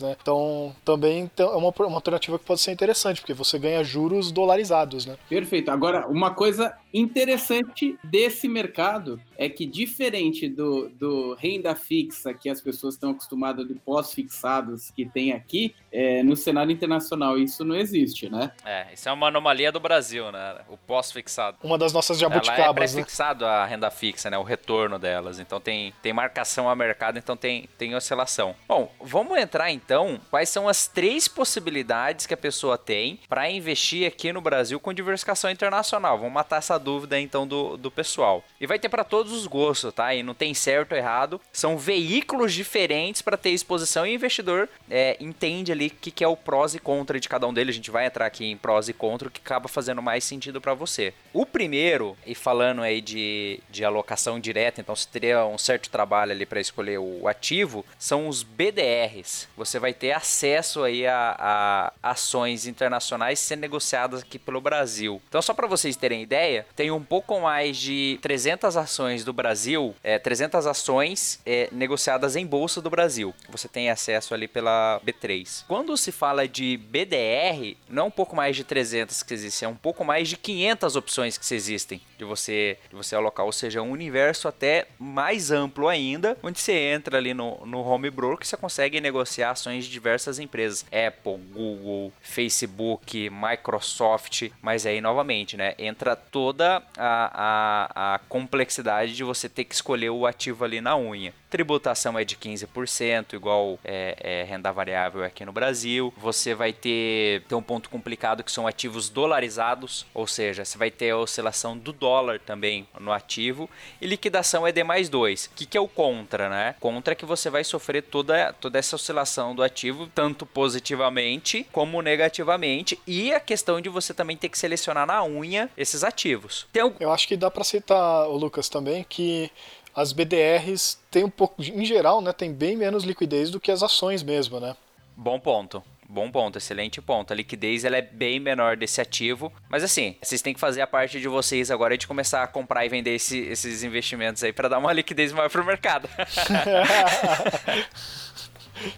[0.00, 0.16] né?
[0.20, 5.06] Então, também é uma, uma alternativa que pode ser interessante, porque você ganha juros dolarizados,
[5.06, 5.16] né?
[5.28, 5.70] Perfeito.
[5.70, 12.60] Agora, uma coisa interessante desse mercado é que, diferente do, do renda fixa, que as
[12.60, 18.28] pessoas estão acostumadas de pós-fixados que tem aqui, é, no cenário internacional isso não existe,
[18.28, 18.52] né?
[18.64, 20.56] É, isso é uma anomalia do Brasil, né?
[20.68, 21.56] O pós-fixado.
[21.62, 22.74] Uma das nossas jabuticabas, Ela é né?
[22.74, 24.38] pré-fixado a renda fixa, né?
[24.38, 25.38] O retorno delas.
[25.38, 28.54] Então tem, tem marcação a mercado, então tem, tem oscilação.
[28.66, 30.20] Bom, vamos entrar então.
[30.30, 34.92] Quais são as três possibilidades que a pessoa tem para investir aqui no Brasil com
[34.92, 36.18] diversificação internacional?
[36.18, 38.44] Vamos matar essa dúvida então do, do pessoal.
[38.60, 40.12] E vai ter para todos os gostos, tá?
[40.14, 41.40] E não tem certo ou errado.
[41.52, 46.24] São veículos diferentes para ter exposição e o investidor é, entende ali o que, que
[46.24, 47.74] é o prós e contra de cada um deles.
[47.74, 50.60] A gente vai entrar aqui em prós e contra, o que acaba fazendo mais sentido
[50.60, 51.14] para você.
[51.32, 56.32] O primeiro, e falando aí de, de alocação direta, então você teria um certo trabalho
[56.32, 59.48] ali para escolher o ativo, são os BDRs.
[59.56, 65.20] Você vai ter acesso aí a, a ações internacionais sendo negociadas aqui pelo Brasil.
[65.28, 69.94] Então, só para vocês terem ideia, tem um pouco mais de 300 ações do Brasil,
[70.02, 73.34] é, 300 ações é, negociadas em bolsa do Brasil.
[73.48, 75.64] Você tem acesso ali pela B3.
[75.66, 79.68] Quando se fala de BDR, não é um pouco mais de 300 que existem, é
[79.68, 83.80] um pouco mais de 500 opções que existem de você, de você alocar, ou seja,
[83.80, 88.56] um universo até mais amplo ainda, onde você entra ali no, no home broker você
[88.56, 96.14] consegue negociar ações de diversas empresas, Apple, Google, Facebook, Microsoft, mas aí novamente, né, entra
[96.14, 101.32] toda a, a, a complexidade de você ter que escolher o ativo ali na unha.
[101.50, 106.14] Tributação é de 15%, igual é, é, renda variável aqui no Brasil.
[106.16, 110.92] Você vai ter, ter um ponto complicado que são ativos dolarizados, ou seja, você vai
[110.92, 113.68] ter a oscilação do dólar também no ativo.
[114.00, 115.46] E liquidação é D mais 2.
[115.46, 116.76] O que, que é o contra, né?
[116.78, 122.00] Contra é que você vai sofrer toda, toda essa oscilação do ativo, tanto positivamente como
[122.00, 122.96] negativamente.
[123.06, 126.68] E a questão de você também ter que selecionar na unha esses ativos.
[126.72, 126.94] Tem um...
[127.00, 129.50] Eu acho que dá para citar, Lucas, também, que
[129.94, 133.82] as BDRs têm um pouco, em geral, né, tem bem menos liquidez do que as
[133.82, 134.76] ações mesmo, né?
[135.16, 135.82] Bom ponto.
[136.08, 137.32] Bom ponto, excelente ponto.
[137.32, 139.52] A liquidez ela é bem menor desse ativo.
[139.68, 142.84] Mas assim, vocês têm que fazer a parte de vocês agora de começar a comprar
[142.84, 146.08] e vender esse, esses investimentos aí para dar uma liquidez maior pro mercado.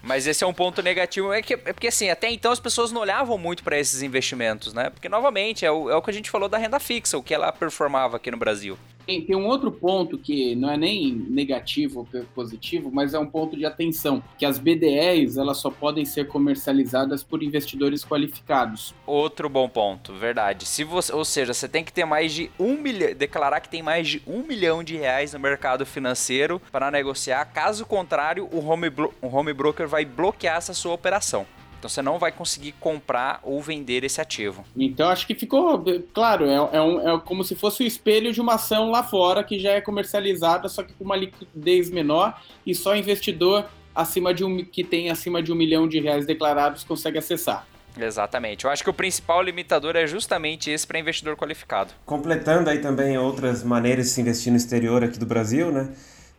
[0.01, 2.93] Mas esse é um ponto negativo, é, que, é porque assim, até então as pessoas
[2.93, 4.91] não olhavam muito para esses investimentos, né?
[4.91, 7.35] Porque novamente, é o, é o que a gente falou da renda fixa, o que
[7.35, 8.79] ela performava aqui no Brasil.
[9.07, 13.27] Tem, tem, um outro ponto que não é nem negativo ou positivo, mas é um
[13.27, 18.95] ponto de atenção, que as BDRs elas só podem ser comercializadas por investidores qualificados.
[19.07, 20.67] Outro bom ponto, verdade.
[20.67, 23.83] Se você, ou seja, você tem que ter mais de um milhão, declarar que tem
[23.83, 27.45] mais de um milhão de reais no mercado financeiro para negociar.
[27.47, 28.89] Caso contrário, o home,
[29.21, 31.47] o home broker vai bloquear essa sua operação.
[31.83, 34.65] Então você não vai conseguir comprar ou vender esse ativo.
[34.77, 38.41] Então acho que ficou claro, é, é, um, é como se fosse o espelho de
[38.41, 42.73] uma ação lá fora que já é comercializada, só que com uma liquidez menor e
[42.73, 47.19] só investidor acima de um que tem acima de um milhão de reais declarados consegue
[47.19, 47.67] acessar.
[47.99, 48.65] Exatamente.
[48.65, 51.93] Eu acho que o principal limitador é justamente esse para investidor qualificado.
[52.07, 55.89] Completando aí também outras maneiras de se investir no exterior aqui do Brasil, né?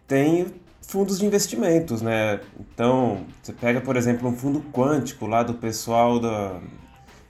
[0.07, 0.47] Tem
[0.87, 2.39] fundos de investimentos, né?
[2.59, 6.59] Então, você pega, por exemplo, um fundo quântico lá do pessoal da,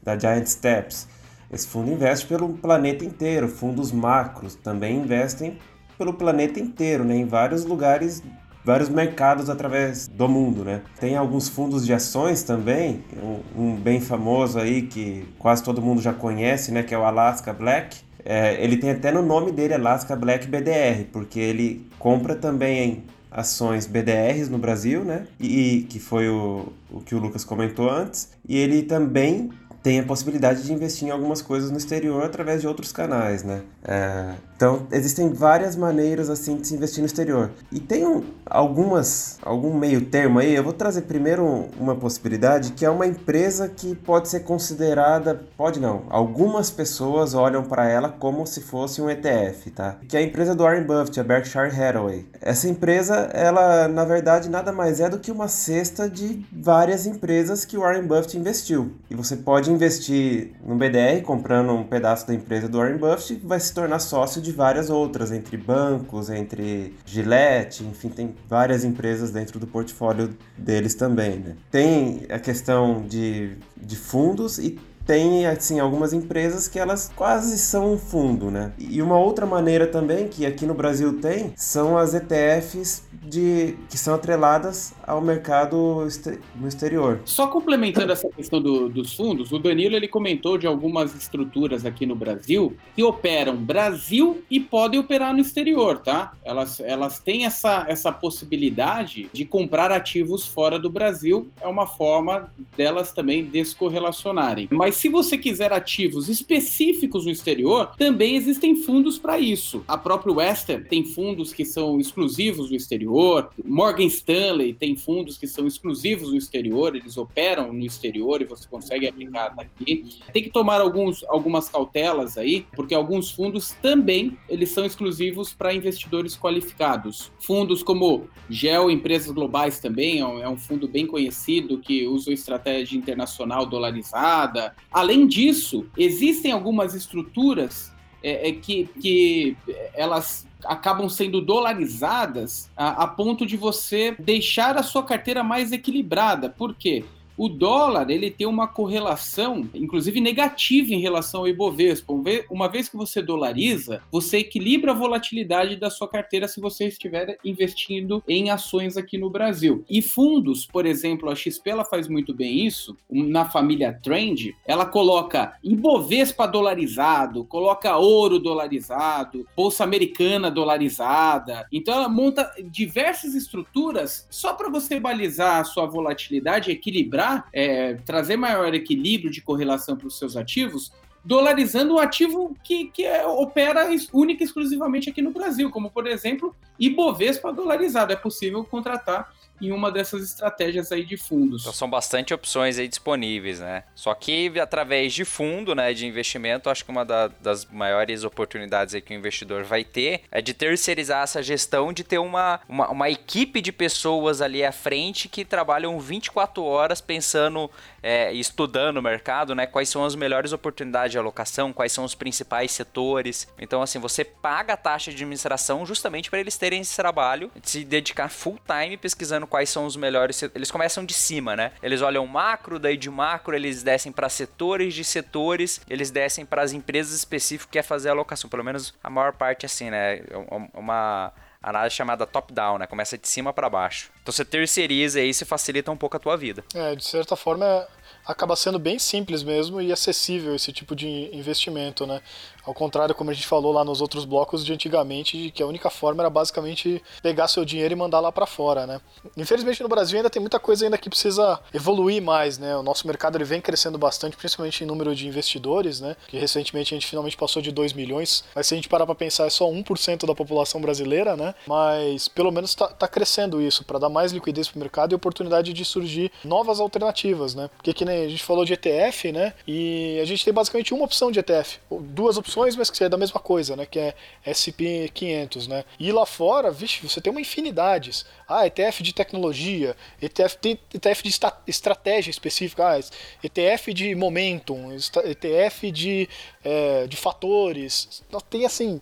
[0.01, 1.07] da Giant Steps.
[1.51, 3.47] Esse fundo investe pelo planeta inteiro.
[3.47, 5.57] Fundos macros também investem
[5.97, 7.15] pelo planeta inteiro, né?
[7.15, 8.23] Em vários lugares,
[8.65, 10.81] vários mercados através do mundo, né?
[10.99, 16.01] Tem alguns fundos de ações também, um, um bem famoso aí que quase todo mundo
[16.01, 16.81] já conhece, né?
[16.81, 17.97] Que é o Alaska Black.
[18.25, 23.87] É, ele tem até no nome dele Alaska Black BDR, porque ele compra também ações
[23.87, 25.25] BDRs no Brasil, né?
[25.39, 28.29] E que foi o, o que o Lucas comentou antes.
[28.47, 29.49] E ele também
[29.83, 33.61] tem a possibilidade de investir em algumas coisas no exterior através de outros canais, né?
[33.83, 37.51] É, então, existem várias maneiras, assim, de se investir no exterior.
[37.69, 42.85] E tem um, algumas, algum meio termo aí, eu vou trazer primeiro uma possibilidade, que
[42.85, 48.47] é uma empresa que pode ser considerada, pode não, algumas pessoas olham para ela como
[48.47, 49.97] se fosse um ETF, tá?
[50.07, 52.25] Que é a empresa do Warren Buffett, a Berkshire Hathaway.
[52.39, 57.65] Essa empresa, ela, na verdade, nada mais é do que uma cesta de várias empresas
[57.65, 58.93] que o Warren Buffett investiu.
[59.09, 63.59] E você pode investir no BDR comprando um pedaço da empresa do Warren Buffett, vai
[63.59, 69.59] se tornar sócio de várias outras, entre bancos, entre Gillette, enfim, tem várias empresas dentro
[69.59, 71.55] do portfólio deles também, né?
[71.69, 77.93] Tem a questão de, de fundos e tem assim algumas empresas que elas quase são
[77.93, 78.73] um fundo, né?
[78.77, 83.97] E uma outra maneira também que aqui no Brasil tem são as ETFs de que
[83.97, 86.07] são atreladas ao mercado
[86.55, 87.21] no exterior.
[87.25, 92.05] Só complementando essa questão do, dos fundos, o Danilo ele comentou de algumas estruturas aqui
[92.05, 96.33] no Brasil que operam Brasil e podem operar no exterior, tá?
[96.43, 102.51] Elas, elas têm essa, essa possibilidade de comprar ativos fora do Brasil, é uma forma
[102.75, 104.67] delas também descorrelacionarem.
[104.71, 109.83] Mas se você quiser ativos específicos no exterior, também existem fundos para isso.
[109.87, 115.47] A própria Western tem fundos que são exclusivos no exterior, Morgan Stanley tem fundos que
[115.47, 120.05] são exclusivos no exterior, eles operam no exterior e você consegue aplicar daqui.
[120.31, 125.73] Tem que tomar alguns, algumas cautelas aí, porque alguns fundos também eles são exclusivos para
[125.73, 127.31] investidores qualificados.
[127.39, 132.31] Fundos como Geo Empresas Globais também é um, é um fundo bem conhecido que usa
[132.31, 134.75] estratégia internacional dolarizada.
[134.93, 137.91] Além disso, existem algumas estruturas
[138.21, 139.57] é, é, que, que
[139.93, 146.49] elas acabam sendo dolarizadas a, a ponto de você deixar a sua carteira mais equilibrada.
[146.49, 147.03] Por quê?
[147.37, 152.13] O dólar ele tem uma correlação, inclusive negativa em relação ao Ibovespa.
[152.49, 157.37] Uma vez que você dolariza, você equilibra a volatilidade da sua carteira se você estiver
[157.43, 159.83] investindo em ações aqui no Brasil.
[159.89, 164.85] E fundos, por exemplo, a XP ela faz muito bem isso, na família Trend, ela
[164.85, 171.65] coloca Ibovespa dolarizado, coloca ouro dolarizado, bolsa americana dolarizada.
[171.71, 178.37] Então ela monta diversas estruturas só para você balizar a sua volatilidade, equilibrar é, trazer
[178.37, 180.91] maior equilíbrio de correlação para os seus ativos,
[181.23, 186.05] dolarizando um ativo que, que é, opera única e exclusivamente aqui no Brasil, como, por
[186.07, 188.11] exemplo, Ibovespa dolarizado.
[188.11, 189.31] É possível contratar
[189.61, 191.61] em uma dessas estratégias aí de fundos.
[191.61, 193.83] Então são bastante opções aí disponíveis, né?
[193.95, 198.93] Só que através de fundo, né, de investimento, acho que uma da, das maiores oportunidades
[198.93, 202.89] aí que o investidor vai ter é de terceirizar essa gestão, de ter uma, uma,
[202.89, 207.69] uma equipe de pessoas ali à frente que trabalham 24 horas pensando
[208.01, 209.65] é, estudando o mercado, né?
[209.65, 213.47] Quais são as melhores oportunidades de alocação, quais são os principais setores.
[213.57, 217.69] Então, assim, você paga a taxa de administração justamente para eles terem esse trabalho, de
[217.69, 220.41] se dedicar full time pesquisando quais são os melhores.
[220.55, 221.71] Eles começam de cima, né?
[221.81, 226.61] Eles olham macro, daí de macro eles descem para setores de setores, eles descem para
[226.61, 228.49] as empresas específicas que quer fazer a alocação.
[228.49, 230.17] Pelo menos a maior parte assim, né?
[230.17, 231.31] É uma
[231.63, 232.85] análise chamada top-down, né?
[232.85, 234.11] Começa de cima para baixo.
[234.21, 236.63] Então você terceiriza e isso facilita um pouco a tua vida.
[236.75, 237.87] É, de certa forma
[238.25, 242.21] acaba sendo bem simples mesmo e acessível esse tipo de investimento, né?
[242.65, 245.89] Ao contrário, como a gente falou lá nos outros blocos de antigamente, que a única
[245.89, 249.01] forma era basicamente pegar seu dinheiro e mandar lá para fora, né?
[249.35, 252.75] Infelizmente no Brasil ainda tem muita coisa ainda que precisa evoluir mais, né?
[252.77, 256.15] O nosso mercado ele vem crescendo bastante, principalmente em número de investidores, né?
[256.27, 259.15] Que recentemente a gente finalmente passou de 2 milhões, mas se a gente parar para
[259.15, 261.53] pensar é só 1% da população brasileira, né?
[261.67, 265.15] Mas pelo menos tá, tá crescendo isso para dar mais liquidez para o mercado e
[265.15, 267.69] oportunidade de surgir novas alternativas, né?
[267.75, 269.53] Porque que nem a gente falou de ETF, né?
[269.67, 273.09] E a gente tem basicamente uma opção de ETF, duas opções opções, mas que é
[273.09, 273.85] da mesma coisa, né?
[273.85, 275.83] Que é SP 500, né?
[275.99, 278.23] E lá fora, vixe, você tem uma infinidade.
[278.47, 282.99] Ah, ETF de tecnologia, ETF, tem ETF de estratégia específica, ah,
[283.43, 284.91] ETF de momentum,
[285.25, 286.29] ETF de,
[286.63, 288.23] é, de fatores.
[288.49, 289.01] Tem assim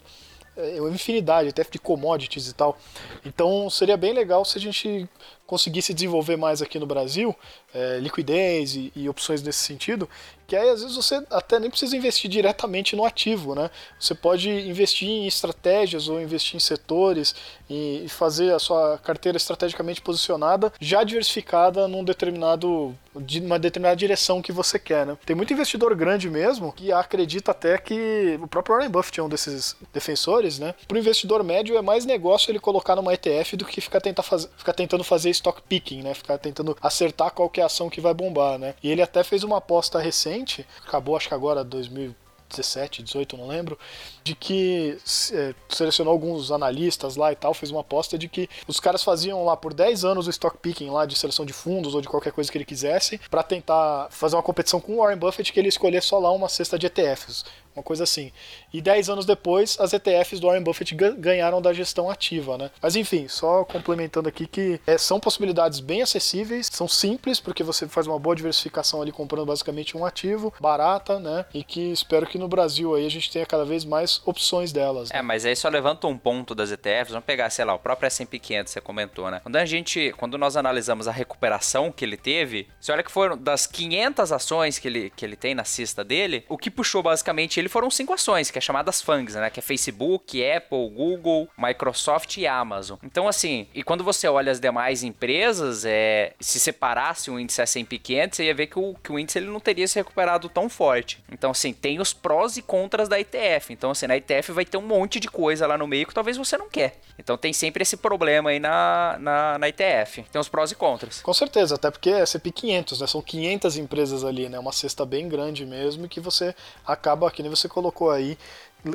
[0.56, 2.78] é, uma infinidade, ETF de commodities e tal.
[3.26, 5.08] Então seria bem legal se a gente
[5.46, 7.36] conseguisse desenvolver mais aqui no Brasil,
[7.74, 10.10] é, liquidez e, e, opções nesse sentido,
[10.46, 13.70] que aí às vezes você até nem precisa investir diretamente no ativo, né?
[13.98, 17.34] Você pode investir em estratégias ou investir em setores
[17.70, 23.96] e, e fazer a sua carteira estrategicamente posicionada, já diversificada num determinado de uma determinada
[23.96, 25.18] direção que você quer, né?
[25.26, 29.30] Tem muito investidor grande mesmo que acredita até que o próprio Warren Buffett é um
[29.30, 30.74] desses defensores, né?
[30.88, 34.24] Para o investidor médio é mais negócio ele colocar numa ETF do que ficar, tentar
[34.24, 34.50] faz...
[34.58, 36.14] ficar tentando fazer stock picking, né?
[36.14, 38.76] Ficar tentando acertar qual é a ação que vai bombar, né?
[38.84, 43.78] E ele até fez uma aposta recente, acabou acho que agora 2017, 18, não lembro,
[44.24, 44.98] de que
[45.34, 49.46] é, selecionou alguns analistas lá e tal, fez uma aposta de que os caras faziam
[49.46, 52.32] lá por 10 anos o stock picking lá de seleção de fundos ou de qualquer
[52.32, 55.70] coisa que ele quisesse, para tentar fazer uma competição com o Warren Buffett que ele
[55.70, 57.46] escolher só lá uma cesta de ETFs.
[57.76, 58.32] Uma coisa assim.
[58.74, 62.72] E 10 anos depois, as ETFs do Warren Buffett ganharam da gestão ativa, né?
[62.82, 67.88] Mas enfim, só complementando aqui que é, são possibilidades bem acessíveis, são simples, porque você
[67.88, 71.46] faz uma boa diversificação ali comprando basicamente um ativo, barata, né?
[71.54, 75.10] E que espero que no Brasil aí a gente tenha cada vez mais opções delas.
[75.10, 75.20] Né?
[75.20, 78.08] É, mas aí só levanta um ponto das ETFs, vamos pegar, sei lá, o próprio
[78.08, 79.40] S&P 500, você comentou, né?
[79.42, 83.38] Quando a gente, quando nós analisamos a recuperação que ele teve, você olha que foram
[83.38, 87.60] das 500 ações que ele, que ele tem na cesta dele, o que puxou basicamente
[87.62, 89.50] ele foram cinco ações, que é chamadas FANGs, né?
[89.50, 92.98] Que é Facebook, Apple, Google, Microsoft e Amazon.
[93.04, 97.98] Então, assim, e quando você olha as demais empresas, é, se separasse o índice S&P
[97.98, 100.68] 500, você ia ver que o, que o índice ele não teria se recuperado tão
[100.68, 101.24] forte.
[101.32, 103.74] Então, assim, tem os prós e contras da ETF.
[103.74, 106.38] Então, assim, na ETF vai ter um monte de coisa lá no meio que talvez
[106.38, 107.00] você não quer.
[107.18, 110.24] Então, tem sempre esse problema aí na, na, na ETF.
[110.32, 111.22] Tem os prós e contras.
[111.22, 113.08] Com certeza, até porque é S&P 500, né?
[113.08, 114.58] São 500 empresas ali, né?
[114.58, 116.56] Uma cesta bem grande mesmo que você
[116.86, 118.38] acaba, que nem você colocou aí,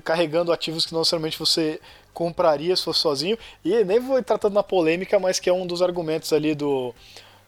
[0.04, 1.80] carregando ativos que não necessariamente você
[2.12, 3.38] compraria se fosse sozinho.
[3.64, 6.94] E nem vou entrar tanto na polêmica, mas que é um dos argumentos ali do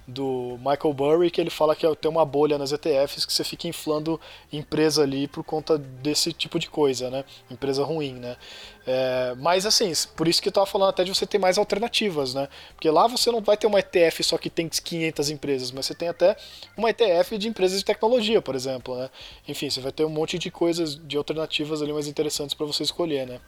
[0.08, 3.68] do Michael Burry, que ele fala que tem uma bolha nas ETFs que você fica
[3.68, 4.18] inflando
[4.50, 7.24] empresa ali por conta desse tipo de coisa, né?
[7.50, 8.38] Empresa ruim, né?
[8.86, 12.32] É, mas assim, por isso que eu tava falando até de você ter mais alternativas,
[12.32, 12.48] né?
[12.74, 15.94] Porque lá você não vai ter uma ETF só que tem 500 empresas, mas você
[15.94, 16.34] tem até
[16.74, 19.10] uma ETF de empresas de tecnologia, por exemplo, né?
[19.46, 22.82] Enfim, você vai ter um monte de coisas, de alternativas ali mais interessantes para você
[22.82, 23.40] escolher, né?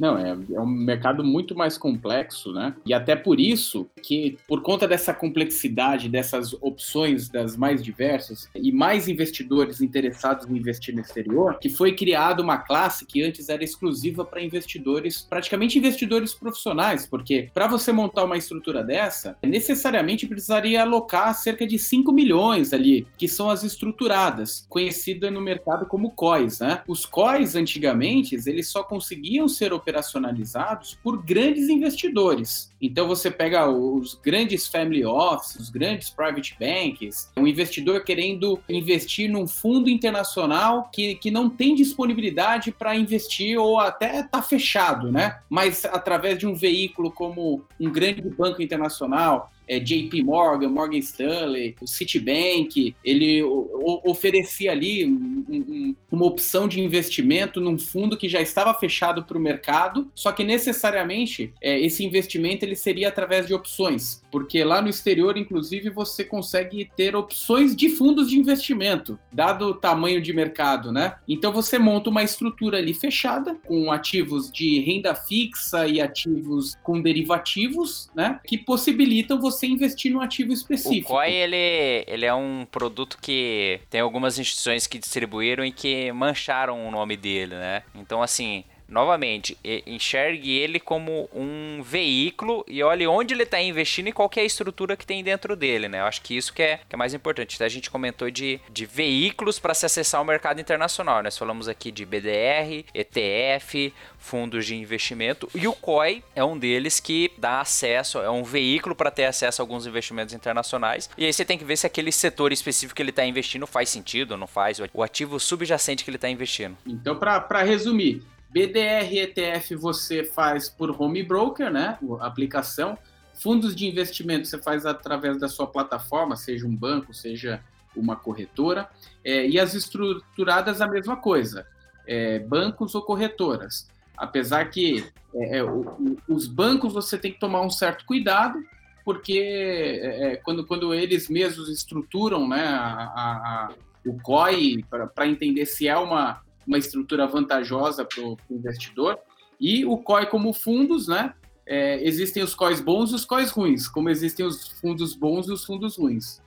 [0.00, 2.74] Não, é, é, um mercado muito mais complexo, né?
[2.86, 8.72] E até por isso que, por conta dessa complexidade, dessas opções das mais diversas e
[8.72, 13.62] mais investidores interessados em investir no exterior, que foi criada uma classe que antes era
[13.62, 20.80] exclusiva para investidores, praticamente investidores profissionais, porque para você montar uma estrutura dessa, necessariamente precisaria
[20.80, 26.60] alocar cerca de 5 milhões ali, que são as estruturadas, conhecida no mercado como COIs,
[26.60, 26.82] né?
[26.88, 32.69] Os COIs antigamente, eles só conseguiam ser operados operacionalizados por grandes investidores.
[32.80, 39.30] Então você pega os grandes family offices, os grandes private banks, um investidor querendo investir
[39.30, 45.40] num fundo internacional que, que não tem disponibilidade para investir ou até está fechado, né?
[45.48, 51.76] Mas através de um veículo como um grande banco internacional, é, JP Morgan, Morgan Stanley,
[51.80, 58.28] o Citibank, ele o, oferecia ali um, um, uma opção de investimento num fundo que
[58.28, 63.46] já estava fechado para o mercado, só que necessariamente é, esse investimento ele seria através
[63.46, 69.18] de opções, porque lá no exterior, inclusive, você consegue ter opções de fundos de investimento,
[69.32, 71.16] dado o tamanho de mercado, né?
[71.28, 77.00] Então você monta uma estrutura ali fechada, com ativos de renda fixa e ativos com
[77.00, 78.40] derivativos, né?
[78.46, 81.12] Que possibilitam você investir num ativo específico.
[81.12, 86.12] O COI, ele, ele é um produto que tem algumas instituições que distribuíram e que
[86.12, 87.82] mancharam o nome dele, né?
[87.94, 94.12] Então, assim, novamente, enxergue ele como um veículo e olhe onde ele está investindo e
[94.12, 96.00] qual é a estrutura que tem dentro dele, né?
[96.00, 97.56] Eu acho que isso que é, que é mais importante.
[97.56, 101.22] Até a gente comentou de, de veículos para se acessar o mercado internacional.
[101.22, 107.00] Nós falamos aqui de BDR, ETF, fundos de investimento e o COI é um deles
[107.00, 111.08] que dá acesso, é um veículo para ter acesso a alguns investimentos internacionais.
[111.16, 113.88] E aí você tem que ver se aquele setor específico que ele está investindo faz
[113.88, 116.76] sentido ou não faz, o ativo subjacente que ele está investindo.
[116.86, 121.98] Então, para resumir, BDR ETF você faz por home broker, né?
[122.20, 122.98] A aplicação.
[123.34, 127.62] Fundos de investimento você faz através da sua plataforma, seja um banco, seja
[127.96, 128.88] uma corretora.
[129.24, 131.66] É, e as estruturadas a mesma coisa,
[132.06, 133.88] é, bancos ou corretoras.
[134.16, 138.62] Apesar que é, é o, os bancos você tem que tomar um certo cuidado,
[139.04, 143.68] porque é, é, quando, quando eles mesmos estruturam né, a, a,
[144.04, 144.84] o COI
[145.14, 149.18] para entender se é uma, uma estrutura vantajosa para o investidor.
[149.60, 151.34] E o COI como fundos, né?
[151.66, 155.52] É, existem os COIs bons e os COIs ruins, como existem os fundos bons e
[155.52, 156.40] os fundos ruins.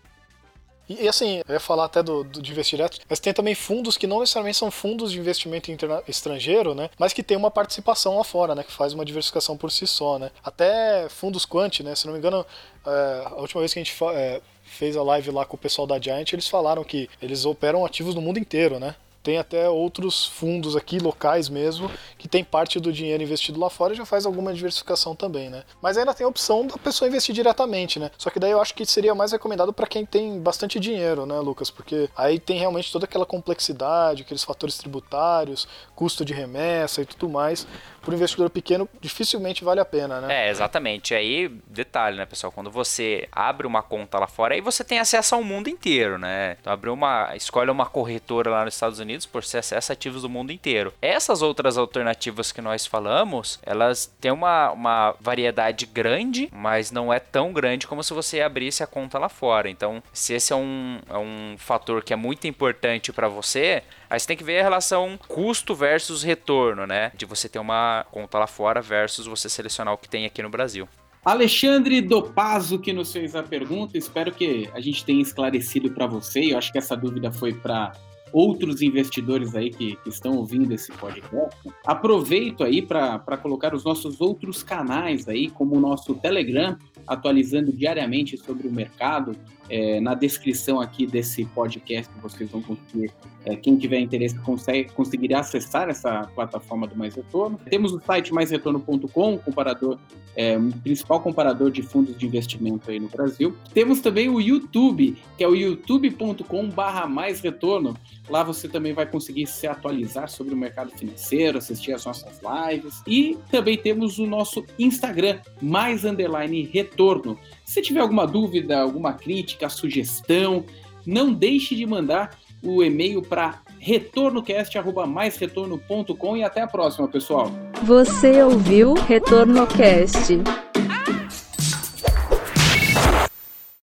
[0.90, 3.98] E, assim, eu ia falar até do, do, de investir direto, mas tem também fundos
[3.98, 5.72] que não necessariamente são fundos de investimento
[6.08, 6.90] estrangeiro, né?
[7.00, 8.64] Mas que tem uma participação lá fora, né?
[8.64, 10.30] Que faz uma diversificação por si só, né?
[10.44, 11.96] Até fundos quant, né?
[11.96, 12.46] Se não me engano,
[12.86, 15.88] é, a última vez que a gente é, fez a live lá com o pessoal
[15.88, 18.96] da Giant, eles falaram que eles operam ativos no mundo inteiro, né?
[19.24, 23.94] Tem até outros fundos aqui, locais mesmo, que tem parte do dinheiro investido lá fora
[23.94, 25.64] e já faz alguma diversificação também, né?
[25.82, 28.12] Mas ainda tem a opção da pessoa investir diretamente, né?
[28.18, 31.40] Só que daí eu acho que seria mais recomendado para quem tem bastante dinheiro, né,
[31.40, 31.72] Lucas?
[31.72, 37.30] Porque aí tem realmente toda aquela complexidade, aqueles fatores tributários, custo de remessa e tudo
[37.30, 37.66] mais.
[38.02, 40.48] Para o investidor pequeno, dificilmente vale a pena, né?
[40.48, 41.16] É, exatamente.
[41.16, 42.52] Aí, detalhe, né, pessoal?
[42.52, 46.58] Quando você abre uma conta lá fora, aí você tem acesso ao mundo inteiro, né?
[46.60, 47.34] Então, abrir uma.
[47.34, 50.94] Escolhe uma corretora lá nos Estados Unidos Unidos por ser ativos do mundo inteiro.
[51.02, 57.20] Essas outras alternativas que nós falamos, elas têm uma, uma variedade grande, mas não é
[57.20, 59.70] tão grande como se você abrisse a conta lá fora.
[59.70, 64.20] Então, se esse é um, é um fator que é muito importante para você, aí
[64.20, 67.12] você tem que ver a relação custo versus retorno, né?
[67.16, 70.50] De você ter uma conta lá fora versus você selecionar o que tem aqui no
[70.50, 70.90] Brasil.
[71.24, 73.98] Alexandre Dopazo que nos fez a pergunta.
[73.98, 76.52] Espero que a gente tenha esclarecido para você.
[76.52, 77.94] Eu acho que essa dúvida foi para
[78.34, 81.56] outros investidores aí que, que, estão ouvindo esse podcast.
[81.86, 86.76] Aproveito aí para colocar os nossos outros canais aí, como o nosso Telegram,
[87.08, 89.36] atualizando diariamente sobre o mercado.
[89.70, 93.12] É, na descrição aqui desse podcast vocês vão conseguir,
[93.46, 97.58] é, quem tiver interesse consegue, conseguirá acessar essa plataforma do Mais Retorno.
[97.70, 99.98] Temos o site maisretorno.com, comparador,
[100.36, 103.56] é, principal comparador de fundos de investimento aí no Brasil.
[103.74, 107.96] Temos também o YouTube, que é o youtube.com barra mais retorno.
[108.30, 113.02] Lá você também vai conseguir se atualizar sobre o mercado financeiro, assistir as nossas lives.
[113.08, 117.38] E também temos o nosso Instagram, mais underline retorno.
[117.66, 120.64] Se tiver alguma dúvida, alguma crítica, sugestão,
[121.06, 127.52] não deixe de mandar o e-mail para retornocast@maisretorno.com e até a próxima, pessoal.
[127.84, 130.40] Você ouviu RetornoCast.